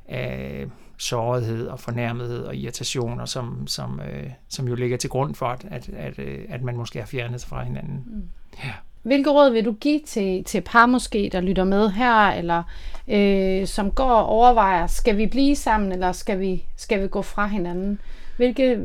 af 0.08 0.66
sårighed 0.98 1.66
og 1.66 1.80
fornærmethed 1.80 2.44
og 2.44 2.56
irritationer, 2.56 3.24
som, 3.24 3.66
som, 3.66 4.00
som 4.48 4.68
jo 4.68 4.74
ligger 4.74 4.96
til 4.96 5.10
grund 5.10 5.34
for, 5.34 5.46
at, 5.46 5.64
at, 5.70 5.88
at, 5.88 6.18
at 6.48 6.62
man 6.62 6.76
måske 6.76 6.98
har 6.98 7.06
fjernet 7.06 7.40
sig 7.40 7.50
fra 7.50 7.64
hinanden. 7.64 8.04
Mm. 8.06 8.22
Ja. 8.64 8.72
Hvilke 9.02 9.30
råd 9.30 9.50
vil 9.50 9.64
du 9.64 9.72
give 9.72 10.00
til, 10.06 10.44
til 10.44 10.60
par 10.60 10.86
måske, 10.86 11.28
der 11.32 11.40
lytter 11.40 11.64
med 11.64 11.90
her, 11.90 12.28
eller 12.28 12.62
øh, 13.08 13.66
som 13.66 13.90
går 13.90 14.10
og 14.10 14.26
overvejer, 14.26 14.86
skal 14.86 15.16
vi 15.16 15.26
blive 15.26 15.56
sammen, 15.56 15.92
eller 15.92 16.12
skal 16.12 16.40
vi, 16.40 16.64
skal 16.76 17.02
vi 17.02 17.08
gå 17.08 17.22
fra 17.22 17.46
hinanden? 17.46 18.00
Hvilke 18.36 18.80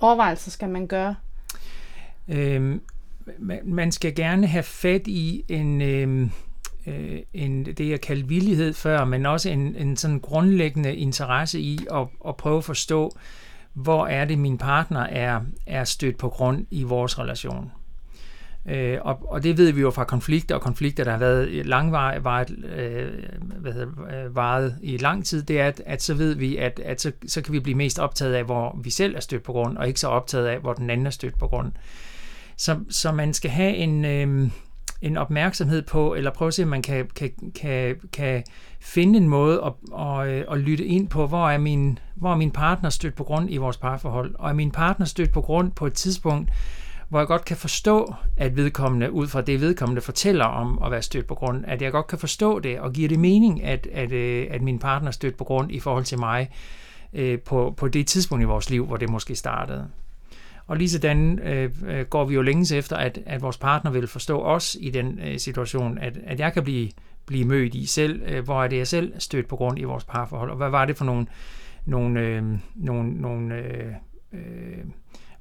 overvejelser 0.00 0.50
skal 0.50 0.68
man 0.68 0.86
gøre? 0.86 1.14
Øhm, 2.28 2.80
man 3.64 3.92
skal 3.92 4.14
gerne 4.14 4.46
have 4.46 4.62
fat 4.62 5.06
i 5.06 5.44
en, 5.48 5.82
øhm, 5.82 6.30
øh, 6.86 7.18
en, 7.34 7.64
det, 7.64 7.88
jeg 7.90 8.00
kaldte 8.00 8.28
villighed 8.28 8.74
før, 8.74 9.04
men 9.04 9.26
også 9.26 9.50
en, 9.50 9.76
en 9.76 9.96
sådan 9.96 10.20
grundlæggende 10.20 10.96
interesse 10.96 11.60
i 11.60 11.78
at, 11.94 12.06
at 12.28 12.36
prøve 12.36 12.58
at 12.58 12.64
forstå, 12.64 13.16
hvor 13.72 14.06
er 14.06 14.24
det, 14.24 14.38
min 14.38 14.58
partner 14.58 15.00
er, 15.00 15.40
er 15.66 15.84
stødt 15.84 16.18
på 16.18 16.28
grund 16.28 16.66
i 16.70 16.82
vores 16.82 17.18
relation. 17.18 17.70
Øh, 18.70 18.98
og, 19.00 19.32
og 19.32 19.42
det 19.42 19.58
ved 19.58 19.72
vi 19.72 19.80
jo 19.80 19.90
fra 19.90 20.04
konflikter 20.04 20.54
og 20.54 20.60
konflikter, 20.60 21.04
der 21.04 21.10
har 21.10 21.18
været 21.18 21.66
langvaret, 21.66 22.50
øh, 22.76 23.08
hvad 23.56 23.72
hedder, 23.72 23.88
øh, 23.88 24.36
varet 24.36 24.78
i 24.82 24.96
lang 24.96 25.24
tid, 25.24 25.42
det 25.42 25.60
er, 25.60 25.66
at, 25.66 25.82
at 25.86 26.02
så 26.02 26.14
ved 26.14 26.34
vi, 26.34 26.56
at, 26.56 26.80
at 26.84 27.00
så, 27.00 27.12
så 27.26 27.42
kan 27.42 27.52
vi 27.52 27.60
blive 27.60 27.76
mest 27.76 27.98
optaget 27.98 28.34
af, 28.34 28.44
hvor 28.44 28.78
vi 28.82 28.90
selv 28.90 29.16
er 29.16 29.20
stødt 29.20 29.42
på 29.42 29.52
grund, 29.52 29.78
og 29.78 29.88
ikke 29.88 30.00
så 30.00 30.08
optaget 30.08 30.46
af, 30.46 30.58
hvor 30.58 30.72
den 30.72 30.90
anden 30.90 31.06
er 31.06 31.10
stødt 31.10 31.38
på 31.38 31.46
grund. 31.46 31.72
Så, 32.56 32.78
så 32.88 33.12
man 33.12 33.34
skal 33.34 33.50
have 33.50 33.74
en, 33.74 34.04
øh, 34.04 34.50
en 35.02 35.16
opmærksomhed 35.16 35.82
på, 35.82 36.14
eller 36.14 36.30
prøve 36.30 36.46
at 36.46 36.54
se, 36.54 36.62
om 36.62 36.68
man 36.68 36.82
kan, 36.82 37.08
kan, 37.14 37.30
kan, 37.54 37.96
kan 38.12 38.42
finde 38.80 39.18
en 39.18 39.28
måde 39.28 39.62
at, 39.64 40.00
at, 40.00 40.28
øh, 40.28 40.44
at 40.50 40.58
lytte 40.58 40.84
ind 40.84 41.08
på, 41.08 41.26
hvor 41.26 41.50
er, 41.50 41.58
min, 41.58 41.98
hvor 42.14 42.32
er 42.32 42.36
min 42.36 42.50
partner 42.50 42.90
stødt 42.90 43.14
på 43.14 43.24
grund 43.24 43.50
i 43.50 43.56
vores 43.56 43.76
parforhold, 43.76 44.34
og 44.38 44.50
er 44.50 44.54
min 44.54 44.70
partner 44.70 45.06
stødt 45.06 45.32
på 45.32 45.40
grund 45.40 45.72
på 45.72 45.86
et 45.86 45.92
tidspunkt, 45.92 46.50
hvor 47.08 47.18
jeg 47.18 47.26
godt 47.26 47.44
kan 47.44 47.56
forstå, 47.56 48.14
at 48.36 48.56
vedkommende, 48.56 49.12
ud 49.12 49.26
fra 49.26 49.40
det 49.40 49.60
vedkommende 49.60 50.00
fortæller 50.00 50.44
om 50.44 50.82
at 50.84 50.90
være 50.90 51.02
stødt 51.02 51.26
på 51.26 51.34
grund, 51.34 51.64
at 51.66 51.82
jeg 51.82 51.92
godt 51.92 52.06
kan 52.06 52.18
forstå 52.18 52.58
det, 52.58 52.80
og 52.80 52.92
giver 52.92 53.08
det 53.08 53.18
mening, 53.18 53.64
at, 53.64 53.88
at, 53.92 54.12
øh, 54.12 54.46
at 54.50 54.62
min 54.62 54.78
partner 54.78 55.08
er 55.08 55.12
stødt 55.12 55.36
på 55.36 55.44
grund 55.44 55.72
i 55.72 55.80
forhold 55.80 56.04
til 56.04 56.18
mig, 56.18 56.50
øh, 57.12 57.38
på, 57.38 57.74
på 57.76 57.88
det 57.88 58.06
tidspunkt 58.06 58.42
i 58.42 58.46
vores 58.46 58.70
liv, 58.70 58.86
hvor 58.86 58.96
det 58.96 59.10
måske 59.10 59.34
startede. 59.34 59.88
Og 60.66 60.76
lige 60.76 60.90
sådan 60.90 61.38
øh, 61.38 61.70
øh, 61.86 62.06
går 62.06 62.24
vi 62.24 62.34
jo 62.34 62.42
længes 62.42 62.72
efter, 62.72 62.96
at, 62.96 63.18
at 63.26 63.42
vores 63.42 63.58
partner 63.58 63.90
vil 63.90 64.06
forstå 64.06 64.40
os 64.42 64.76
i 64.80 64.90
den 64.90 65.18
øh, 65.18 65.38
situation, 65.38 65.98
at, 65.98 66.18
at 66.26 66.40
jeg 66.40 66.52
kan 66.52 66.64
blive, 66.64 66.90
blive 67.26 67.44
mødt 67.44 67.74
i 67.74 67.86
selv, 67.86 68.22
øh, 68.26 68.44
hvor 68.44 68.64
er 68.64 68.68
det 68.68 68.76
jeg 68.76 68.86
selv 68.86 69.12
stødt 69.18 69.48
på 69.48 69.56
grund 69.56 69.78
i 69.78 69.84
vores 69.84 70.04
parforhold, 70.04 70.50
og 70.50 70.56
hvad 70.56 70.70
var 70.70 70.84
det 70.84 70.96
for 70.96 71.04
nogle, 71.04 71.26
nogle, 71.84 72.20
øh, 72.20 72.42
nogle, 72.74 73.20
nogle 73.20 73.54
øh, 73.54 73.92
øh, 74.32 74.84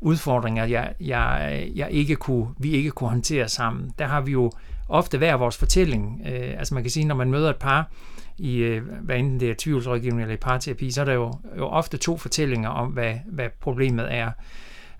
udfordringer, 0.02 0.66
jeg, 0.66 0.94
jeg, 1.00 1.70
jeg 1.76 1.92
ikke 1.92 2.16
kunne, 2.16 2.48
vi 2.58 2.72
ikke 2.72 2.92
kunne 2.92 3.10
håndtere 3.10 3.50
sammen. 3.50 3.92
Der 4.00 4.06
har 4.06 4.22
vi 4.22 4.32
jo 4.32 4.52
ofte 4.90 5.18
hver 5.18 5.36
vores 5.36 5.58
fortælling. 5.58 6.22
Øh, 6.26 6.54
altså 6.58 6.74
man 6.74 6.84
kan 6.84 6.92
sige, 6.92 7.06
når 7.06 7.16
man 7.16 7.32
møder 7.32 7.50
et 7.50 7.56
par, 7.56 7.92
i, 8.38 8.58
øh, 8.58 8.84
hvad 9.02 9.16
enten 9.16 9.40
det 9.40 9.50
er 9.50 9.56
tvivlsrådgivning 9.58 10.22
eller 10.22 10.34
i 10.34 10.38
parterapi, 10.38 10.92
så 10.92 11.02
er 11.02 11.06
der 11.06 11.14
jo, 11.14 11.34
jo 11.58 11.68
ofte 11.68 11.98
to 11.98 12.18
fortællinger 12.18 12.70
om, 12.70 12.88
hvad, 12.88 13.14
hvad 13.26 13.50
problemet 13.60 14.14
er. 14.14 14.32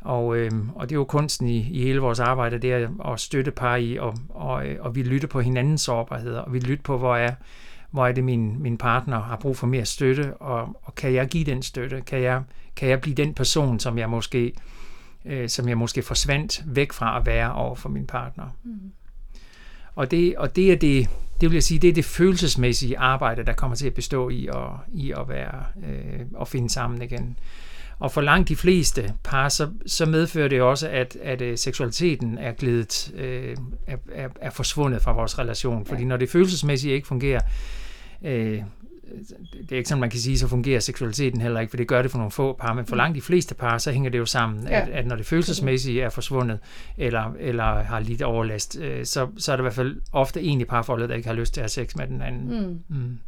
Og, 0.02 0.38
øh, 0.38 0.52
og 0.76 0.90
det 0.90 0.96
er 0.96 1.00
jo 1.00 1.04
kunsten 1.04 1.48
i, 1.48 1.58
i 1.72 1.82
hele 1.82 2.00
vores 2.00 2.20
arbejde, 2.20 2.58
det 2.58 2.74
er 2.74 3.12
at 3.12 3.20
støtte 3.20 3.52
par 3.52 3.76
i, 3.76 3.98
og, 3.98 4.16
og, 4.30 4.68
øh, 4.68 4.78
og 4.80 4.96
vi 4.96 5.04
lytter 5.04 5.28
på 5.28 5.42
hinandens 5.42 5.82
sårbarheder, 5.82 6.40
og 6.40 6.54
vi 6.54 6.60
lytter 6.60 6.84
på, 6.84 6.98
hvor 6.98 7.16
er, 7.16 7.32
hvor 7.92 8.08
er 8.08 8.12
det, 8.12 8.24
min, 8.24 8.62
min 8.62 8.78
partner 8.78 9.22
har 9.22 9.36
brug 9.36 9.58
for 9.58 9.68
mere 9.68 9.86
støtte, 9.86 10.34
og, 10.34 10.80
og 10.84 10.96
kan 10.96 11.14
jeg 11.14 11.28
give 11.28 11.44
den 11.44 11.62
støtte? 11.62 12.02
Kan 12.02 12.22
jeg, 12.22 12.42
kan 12.76 12.90
jeg 12.90 13.02
blive 13.02 13.16
den 13.16 13.34
person, 13.34 13.80
som 13.80 13.98
jeg 13.98 14.10
måske 14.10 14.46
øh, 14.46 14.54
som 15.48 15.70
jeg 15.70 15.78
måske 15.78 16.02
forsvandt 16.02 16.64
væk 16.66 16.94
fra 16.94 17.20
at 17.20 17.26
være 17.26 17.54
over 17.54 17.76
for 17.76 17.90
min 17.90 18.08
partner? 18.08 18.46
Mm. 18.64 18.92
Og, 19.96 20.12
det, 20.12 20.36
og 20.38 20.56
det 20.56 20.72
er 20.72 20.76
det, 20.76 21.10
det 21.42 21.50
vil 21.50 21.56
jeg 21.56 21.64
sige, 21.64 21.80
det 21.80 21.90
er 21.90 21.94
det 21.94 22.06
følelsesmæssige 22.06 22.98
arbejde, 22.98 23.46
der 23.46 23.54
kommer 23.54 23.76
til 23.76 23.88
at 23.88 23.94
bestå 23.94 24.30
i 24.30 24.48
at, 24.48 24.70
i 24.94 25.12
at 25.12 25.30
være 25.30 25.64
øh, 25.88 26.20
at 26.42 26.48
finde 26.48 26.70
sammen 26.70 27.02
igen. 27.02 27.38
Og 28.00 28.12
for 28.12 28.22
langt 28.22 28.50
de 28.50 28.56
fleste 28.56 29.14
par, 29.24 29.50
så, 29.50 29.70
så 29.86 30.06
medfører 30.06 30.48
det 30.48 30.62
også, 30.62 30.90
at, 30.90 31.18
at 31.24 31.42
uh, 31.42 31.48
seksualiteten 31.56 32.38
er 32.38 32.52
glædet, 32.52 33.12
øh, 33.16 33.58
er, 33.88 33.98
er, 34.12 34.30
er 34.42 34.50
forsvundet 34.50 35.02
fra 35.02 35.12
vores 35.12 35.40
relation. 35.40 35.86
Fordi 35.86 36.06
når 36.06 36.18
det 36.18 36.30
følelsesmæssigt 36.30 36.94
ikke 36.94 37.08
fungerer, 37.08 37.42
øh, 38.26 38.62
det 39.62 39.72
er 39.72 39.78
ikke 39.78 39.90
sådan, 39.90 40.00
man 40.02 40.10
kan 40.10 40.20
sige, 40.20 40.40
så 40.40 40.48
fungerer 40.48 40.80
seksualiteten 40.80 41.42
heller 41.42 41.60
ikke, 41.60 41.70
for 41.70 41.78
det 41.78 41.88
gør 41.88 42.02
det 42.02 42.12
for 42.12 42.18
nogle 42.18 42.32
få 42.32 42.54
par, 42.54 42.74
men 42.74 42.86
for 42.86 42.96
mm. 42.96 42.98
langt 42.98 43.16
de 43.16 43.22
fleste 43.22 43.56
par, 43.56 43.78
så 43.78 43.92
hænger 43.92 44.10
det 44.10 44.18
jo 44.18 44.26
sammen, 44.26 44.68
ja. 44.68 44.82
at, 44.82 44.90
at 44.90 45.08
når 45.08 45.16
det 45.16 45.26
følelsesmæssige 45.26 46.02
er 46.02 46.10
forsvundet, 46.10 46.60
eller, 46.98 47.34
eller 47.40 47.84
har 47.84 48.00
lidt 48.00 48.22
overlast, 48.22 48.78
øh, 48.80 49.06
så, 49.06 49.28
så 49.38 49.52
er 49.52 49.56
det 49.56 49.62
i 49.62 49.64
hvert 49.64 49.74
fald 49.74 50.02
ofte 50.12 50.42
en 50.42 50.62
i 50.62 50.66
parforholdet, 50.66 51.10
der 51.10 51.16
ikke 51.16 51.28
har 51.28 51.36
lyst 51.36 51.54
til 51.54 51.62
at 51.62 51.64
have 51.64 51.70
sex 51.70 51.96
med 51.96 52.08
den 52.08 52.22
anden. 52.22 52.62
Mm. 52.62 52.80
Mm. 52.98 53.20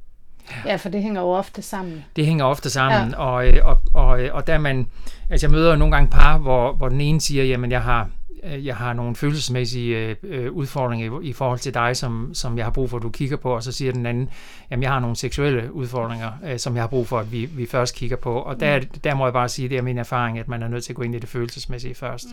Ja, 0.65 0.75
for 0.75 0.89
det 0.89 1.03
hænger 1.03 1.21
jo 1.21 1.27
ofte 1.27 1.61
sammen. 1.61 2.05
Det 2.15 2.25
hænger 2.25 2.45
ofte 2.45 2.69
sammen, 2.69 3.11
ja. 3.11 3.17
og, 3.17 3.47
øh, 3.47 3.65
og, 3.65 3.81
og, 3.93 4.19
og 4.31 4.47
der 4.47 4.57
man, 4.57 4.87
altså 5.29 5.47
jeg 5.47 5.51
møder 5.51 5.71
jo 5.71 5.77
nogle 5.77 5.95
gange 5.95 6.09
par, 6.11 6.37
hvor, 6.37 6.73
hvor 6.73 6.89
den 6.89 7.01
ene 7.01 7.21
siger, 7.21 7.43
jamen 7.43 7.71
jeg 7.71 7.81
har, 7.81 8.01
øh, 8.01 8.09
jeg 8.43 8.75
har 8.75 8.93
nogle 8.93 9.15
følelsesmæssige 9.15 10.17
øh, 10.23 10.51
udfordringer 10.51 11.21
i, 11.21 11.29
i 11.29 11.33
forhold 11.33 11.59
til 11.59 11.73
dig, 11.73 11.97
som, 11.97 12.33
som 12.33 12.57
jeg 12.57 12.65
har 12.65 12.71
brug 12.71 12.89
for, 12.89 12.97
at 12.97 13.03
du 13.03 13.09
kigger 13.09 13.37
på, 13.37 13.55
og 13.55 13.63
så 13.63 13.71
siger 13.71 13.91
den 13.91 14.05
anden, 14.05 14.29
jamen 14.71 14.83
jeg 14.83 14.91
har 14.91 14.99
nogle 14.99 15.15
seksuelle 15.15 15.73
udfordringer, 15.73 16.31
øh, 16.45 16.59
som 16.59 16.75
jeg 16.75 16.83
har 16.83 16.87
brug 16.87 17.07
for, 17.07 17.19
at 17.19 17.31
vi, 17.31 17.45
vi 17.45 17.65
først 17.65 17.95
kigger 17.95 18.17
på. 18.17 18.33
Og 18.33 18.59
der, 18.59 18.79
mm. 18.79 18.99
der 19.03 19.15
må 19.15 19.25
jeg 19.25 19.33
bare 19.33 19.49
sige, 19.49 19.69
det 19.69 19.77
er 19.77 19.81
min 19.81 19.97
erfaring, 19.97 20.39
at 20.39 20.47
man 20.47 20.63
er 20.63 20.67
nødt 20.67 20.83
til 20.83 20.91
at 20.91 20.95
gå 20.95 21.01
ind 21.01 21.15
i 21.15 21.19
det 21.19 21.29
følelsesmæssige 21.29 21.95
først, 21.95 22.27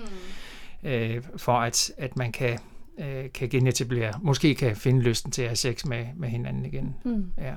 mm. 0.82 0.88
øh, 0.88 1.22
for 1.36 1.60
at, 1.60 1.90
at 1.98 2.16
man 2.16 2.32
kan, 2.32 2.58
øh, 2.98 3.24
kan 3.34 3.48
genetablere, 3.48 4.12
måske 4.22 4.54
kan 4.54 4.76
finde 4.76 5.00
lysten 5.00 5.30
til 5.30 5.42
at 5.42 5.48
have 5.48 5.56
sex 5.56 5.84
med, 5.84 6.06
med 6.16 6.28
hinanden 6.28 6.64
igen. 6.64 6.94
Mm. 7.04 7.30
Ja. 7.38 7.52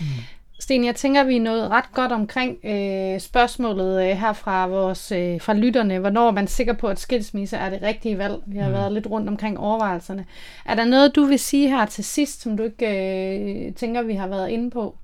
Mm. 0.00 0.06
Sten, 0.58 0.84
jeg 0.84 0.94
tænker, 0.94 1.24
vi 1.24 1.36
er 1.36 1.40
nået 1.40 1.70
ret 1.70 1.92
godt 1.92 2.12
omkring 2.12 2.58
øh, 2.64 3.20
spørgsmålet 3.20 4.10
øh, 4.10 4.16
her 4.16 4.32
fra, 4.32 4.66
vores, 4.66 5.12
øh, 5.12 5.40
fra 5.40 5.54
lytterne. 5.54 5.98
Hvornår 5.98 6.28
er 6.28 6.32
man 6.32 6.46
sikker 6.46 6.72
på, 6.72 6.88
at 6.88 7.00
skilsmisse 7.00 7.56
er 7.56 7.70
det 7.70 7.82
rigtige 7.82 8.18
valg? 8.18 8.34
Vi 8.46 8.58
har 8.58 8.68
mm. 8.68 8.74
været 8.74 8.92
lidt 8.92 9.06
rundt 9.06 9.28
omkring 9.28 9.58
overvejelserne. 9.58 10.26
Er 10.64 10.74
der 10.74 10.84
noget, 10.84 11.16
du 11.16 11.24
vil 11.24 11.38
sige 11.38 11.68
her 11.68 11.86
til 11.86 12.04
sidst, 12.04 12.42
som 12.42 12.56
du 12.56 12.62
ikke 12.62 13.66
øh, 13.68 13.74
tænker, 13.74 14.02
vi 14.02 14.14
har 14.14 14.26
været 14.26 14.48
inde 14.48 14.70
på? 14.70 14.96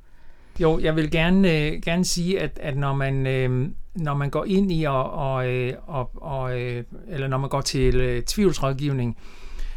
Jo, 0.60 0.78
jeg 0.78 0.96
vil 0.96 1.10
gerne, 1.10 1.52
øh, 1.52 1.82
gerne 1.82 2.04
sige, 2.04 2.40
at, 2.40 2.58
at 2.62 2.76
når 2.76 2.94
man... 2.94 3.26
Øh, 3.26 3.68
når 3.94 4.14
man 4.14 4.30
går 4.30 4.44
ind 4.44 4.72
i 4.72 4.84
og, 4.84 5.10
og, 5.10 5.44
og, 5.86 6.10
og 6.14 6.60
øh, 6.60 6.84
eller 7.08 7.28
når 7.28 7.38
man 7.38 7.50
går 7.50 7.60
til 7.60 7.94
øh, 7.94 8.22
tvivlsrådgivning, 8.22 9.16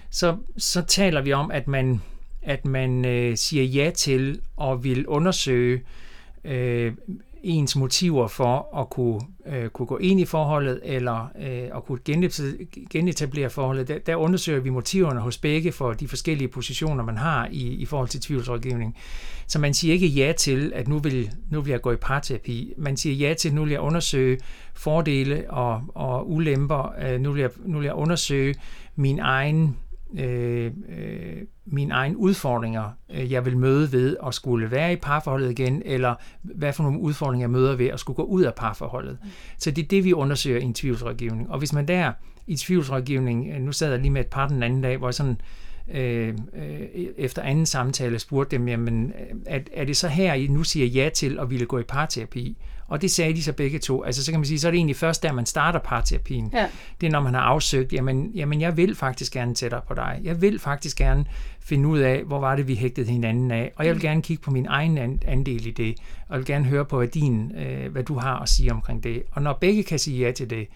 så, 0.10 0.38
så 0.58 0.82
taler 0.82 1.22
vi 1.22 1.34
om, 1.34 1.52
at 1.52 1.68
man 1.68 2.02
at 2.44 2.66
man 2.66 3.06
øh, 3.06 3.38
siger 3.38 3.64
ja 3.64 3.92
til 3.96 4.40
og 4.56 4.84
vil 4.84 5.08
undersøge 5.08 5.82
øh, 6.44 6.94
ens 7.44 7.76
motiver 7.76 8.28
for 8.28 8.80
at 8.80 8.90
kunne, 8.90 9.22
øh, 9.46 9.70
kunne 9.70 9.86
gå 9.86 9.98
ind 9.98 10.20
i 10.20 10.26
forholdet 10.26 10.80
eller 10.84 11.28
øh, 11.40 11.78
at 11.78 11.86
kunne 11.86 12.00
genetablere 12.90 13.50
forholdet. 13.50 13.88
Der, 13.88 13.98
der 14.00 14.16
undersøger 14.16 14.60
vi 14.60 14.70
motiverne 14.70 15.20
hos 15.20 15.38
begge 15.38 15.72
for 15.72 15.94
de 15.94 16.08
forskellige 16.08 16.48
positioner, 16.48 17.04
man 17.04 17.18
har 17.18 17.48
i, 17.52 17.68
i 17.68 17.86
forhold 17.86 18.08
til 18.10 18.22
tvivlsrådgivning. 18.22 18.98
Så 19.48 19.60
man 19.60 19.74
siger 19.74 19.94
ikke 19.94 20.08
ja 20.08 20.34
til, 20.38 20.72
at 20.76 20.88
nu 20.88 21.00
vil, 21.00 21.30
nu 21.50 21.62
vil 21.62 21.72
jeg 21.72 21.82
gå 21.82 21.92
i 21.92 21.96
parterapi. 21.96 22.74
Man 22.78 22.98
siger 22.98 23.28
ja 23.28 23.34
til, 23.34 23.50
at 23.50 23.56
nu 23.56 23.64
vil 23.64 23.72
jeg 23.72 23.80
undersøge 23.80 24.40
fordele 24.74 25.52
og, 25.52 25.82
og 25.88 26.32
ulemper. 26.32 26.94
Øh, 27.02 27.22
nu, 27.22 27.32
vil 27.32 27.42
jeg, 27.42 27.50
nu 27.66 27.78
vil 27.78 27.86
jeg 27.86 27.96
undersøge 27.96 28.56
min 28.96 29.20
egen 29.20 29.78
øh, 30.20 30.72
øh, 30.90 31.42
mine 31.66 31.94
egne 31.94 32.18
udfordringer, 32.18 32.90
øh, 33.14 33.32
jeg 33.32 33.46
vil 33.46 33.58
møde 33.58 33.92
ved 33.92 34.18
at 34.28 34.34
skulle 34.34 34.72
være 34.72 34.94
i 34.94 34.96
parforholdet 34.96 35.52
igen, 35.52 35.82
eller 35.86 36.16
hvad 36.42 36.74
for 36.74 36.84
nogle 36.84 37.00
udfordringer 37.00 37.44
jeg 37.44 37.52
møder 37.52 37.76
ved 37.76 37.88
at 37.88 38.00
skulle 38.00 38.16
gå 38.16 38.24
ud 38.24 38.44
af 38.44 38.54
parforholdet. 38.54 39.18
Mm. 39.24 39.30
Så 39.58 39.72
det 39.72 39.84
er 39.84 39.88
det, 39.88 40.04
vi 40.04 40.14
undersøger 40.14 40.60
i 40.60 40.64
en 40.64 40.74
tvivlsrådgivning. 40.74 41.50
Og 41.50 41.60
hvis 41.60 41.74
man 41.74 41.88
der 41.88 42.12
i 42.48 42.56
tvivlsrådgivning, 42.56 43.52
øh, 43.54 43.62
nu 43.62 43.72
sad 43.72 43.92
jeg 43.92 44.00
lige 44.00 44.12
med 44.12 44.22
et 44.22 44.28
par 44.28 44.48
den 44.48 44.64
anden 44.64 44.82
dag, 44.82 44.98
hvor 44.98 45.08
jeg 45.08 45.14
sådan 45.14 45.38
øh, 45.94 46.34
øh, 46.54 46.80
efter 47.18 47.42
anden 47.42 47.66
samtale 47.66 48.20
spurgte 48.20 48.58
dem, 48.58 48.68
jamen, 48.68 49.14
er, 49.46 49.60
er 49.74 49.86
det 49.86 49.98
så 49.98 50.08
her, 50.08 50.34
I 50.34 50.48
nu 50.48 50.64
siger 50.64 50.86
ja 50.86 51.10
til 51.10 51.40
at 51.40 51.50
ville 51.50 51.66
gå 51.66 51.80
i 51.80 51.84
parterapi? 51.84 52.58
Og 52.88 53.02
det 53.02 53.12
sagde 53.12 53.34
de 53.34 53.44
så 53.44 53.54
begge 53.54 53.80
to. 53.80 54.04
Altså 54.04 54.24
så 54.24 54.32
kan 54.32 54.40
man 54.40 54.46
sige, 54.46 54.60
så 54.60 54.68
er 54.68 54.72
det 54.72 54.78
egentlig 54.78 54.96
først, 54.96 55.24
der 55.24 55.32
man 55.32 55.46
starter 55.46 55.80
parterapien. 55.80 56.50
Ja. 56.54 56.68
Det 57.02 57.08
er, 57.08 57.12
når 57.12 57.22
man 57.22 57.34
har 57.34 57.42
afsøgt, 57.42 57.94
jamen, 57.94 58.32
jamen 58.36 58.62
jeg 58.62 58.78
vil 58.78 58.96
faktisk 58.96 59.34
gerne 59.34 59.56
tættere 59.56 59.82
på 59.88 59.94
dig. 59.94 60.20
Jeg 60.24 60.42
vil 60.42 60.60
faktisk 60.60 60.98
gerne 60.98 61.26
finde 61.64 61.90
ud 61.90 62.00
af, 62.00 62.24
hvor 62.24 62.40
var 62.40 62.56
det, 62.56 62.68
vi 62.68 62.76
hægtede 62.76 63.12
hinanden 63.12 63.52
af. 63.52 63.72
Og 63.76 63.86
jeg 63.86 63.92
vil 63.94 64.00
mm. 64.00 64.02
gerne 64.02 64.22
kigge 64.22 64.44
på 64.44 64.52
min 64.52 64.66
egen 64.70 65.20
andel 65.28 65.68
i 65.68 65.72
det. 65.72 65.96
Og 66.28 66.38
vil 66.38 66.46
gerne 66.46 66.66
høre 66.66 66.86
på, 66.86 66.98
hvad, 66.98 67.08
din, 67.08 67.52
øh, 67.56 67.92
hvad 67.92 68.04
du 68.04 68.18
har 68.18 68.40
at 68.40 68.50
sige 68.50 68.72
omkring 68.72 69.04
det. 69.04 69.24
Og 69.32 69.42
når 69.42 69.58
begge 69.62 69.84
kan 69.84 70.00
sige 70.00 70.26
ja 70.26 70.32
til 70.32 70.50
det, 70.50 70.68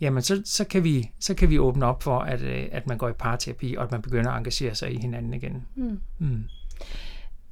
jamen 0.00 0.22
så, 0.22 0.42
så, 0.44 0.64
kan, 0.64 0.84
vi, 0.84 1.10
så 1.20 1.34
kan 1.34 1.50
vi 1.50 1.58
åbne 1.58 1.86
op 1.86 2.02
for, 2.02 2.18
at, 2.18 2.42
øh, 2.42 2.66
at 2.72 2.86
man 2.86 2.98
går 2.98 3.08
i 3.08 3.12
parterapi, 3.12 3.74
og 3.78 3.84
at 3.84 3.90
man 3.90 4.02
begynder 4.02 4.30
at 4.30 4.38
engagere 4.38 4.74
sig 4.74 4.94
i 4.94 4.96
hinanden 4.96 5.34
igen. 5.34 5.62
Mm. 5.74 6.00
Mm. 6.18 6.44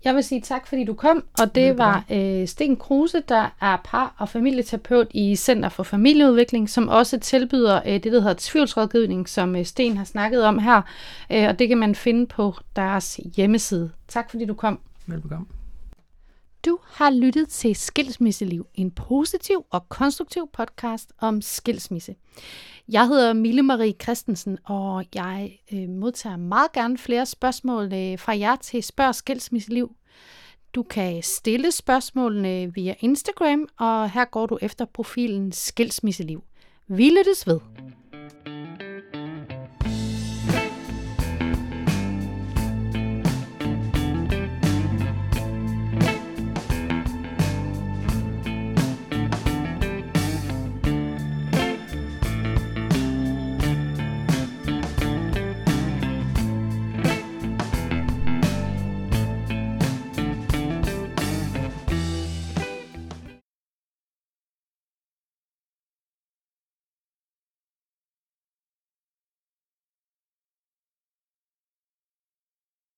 Jeg 0.05 0.15
vil 0.15 0.25
sige 0.25 0.41
tak, 0.41 0.67
fordi 0.67 0.85
du 0.85 0.95
kom, 0.95 1.25
og 1.39 1.55
det 1.55 1.79
var 1.79 2.05
øh, 2.11 2.49
Sten 2.49 2.77
Kruse, 2.77 3.23
der 3.29 3.55
er 3.61 3.77
par- 3.85 4.15
og 4.19 4.29
familieterapeut 4.29 5.07
i 5.11 5.37
Center 5.37 5.69
for 5.69 5.83
Familieudvikling, 5.83 6.71
som 6.71 6.89
også 6.89 7.19
tilbyder 7.19 7.81
øh, 7.87 7.93
det, 7.93 8.05
der 8.05 8.21
hedder 8.21 8.35
tvivlsrådgivning, 8.39 9.29
som 9.29 9.57
øh, 9.57 9.65
Sten 9.65 9.97
har 9.97 10.05
snakket 10.05 10.45
om 10.45 10.59
her, 10.59 10.83
øh, 11.33 11.49
og 11.49 11.59
det 11.59 11.69
kan 11.69 11.79
man 11.79 11.95
finde 11.95 12.27
på 12.27 12.55
deres 12.77 13.21
hjemmeside. 13.37 13.91
Tak, 14.09 14.31
fordi 14.31 14.45
du 14.45 14.55
kom. 14.55 14.79
Velbekomme. 15.07 15.47
Du 16.67 16.79
har 16.85 17.11
lyttet 17.11 17.49
til 17.49 17.77
Skilsmisseliv, 17.77 18.67
en 18.75 18.91
positiv 18.91 19.65
og 19.71 19.89
konstruktiv 19.89 20.49
podcast 20.53 21.13
om 21.19 21.41
skilsmisse. 21.41 22.15
Jeg 22.89 23.07
hedder 23.07 23.33
Mille 23.33 23.63
Marie 23.63 23.95
Christensen, 24.03 24.59
og 24.65 25.05
jeg 25.15 25.59
øh, 25.73 25.89
modtager 25.89 26.37
meget 26.37 26.73
gerne 26.73 26.99
flere 26.99 27.27
spørgsmål 27.27 27.85
øh, 27.85 28.19
fra 28.19 28.39
jer 28.39 28.57
til 28.57 28.83
Spørg 28.83 29.15
Skilsmisseliv. 29.15 29.97
Du 30.75 30.83
kan 30.83 31.23
stille 31.23 31.73
spørgsmålene 31.73 32.75
via 32.75 32.95
Instagram, 33.01 33.69
og 33.79 34.11
her 34.11 34.25
går 34.25 34.47
du 34.47 34.59
efter 34.63 34.85
profilen 34.85 35.53
Skilsmisseliv. 35.53 36.45
Vi 36.89 37.11
lyttes 37.11 37.47
ved. 37.47 37.61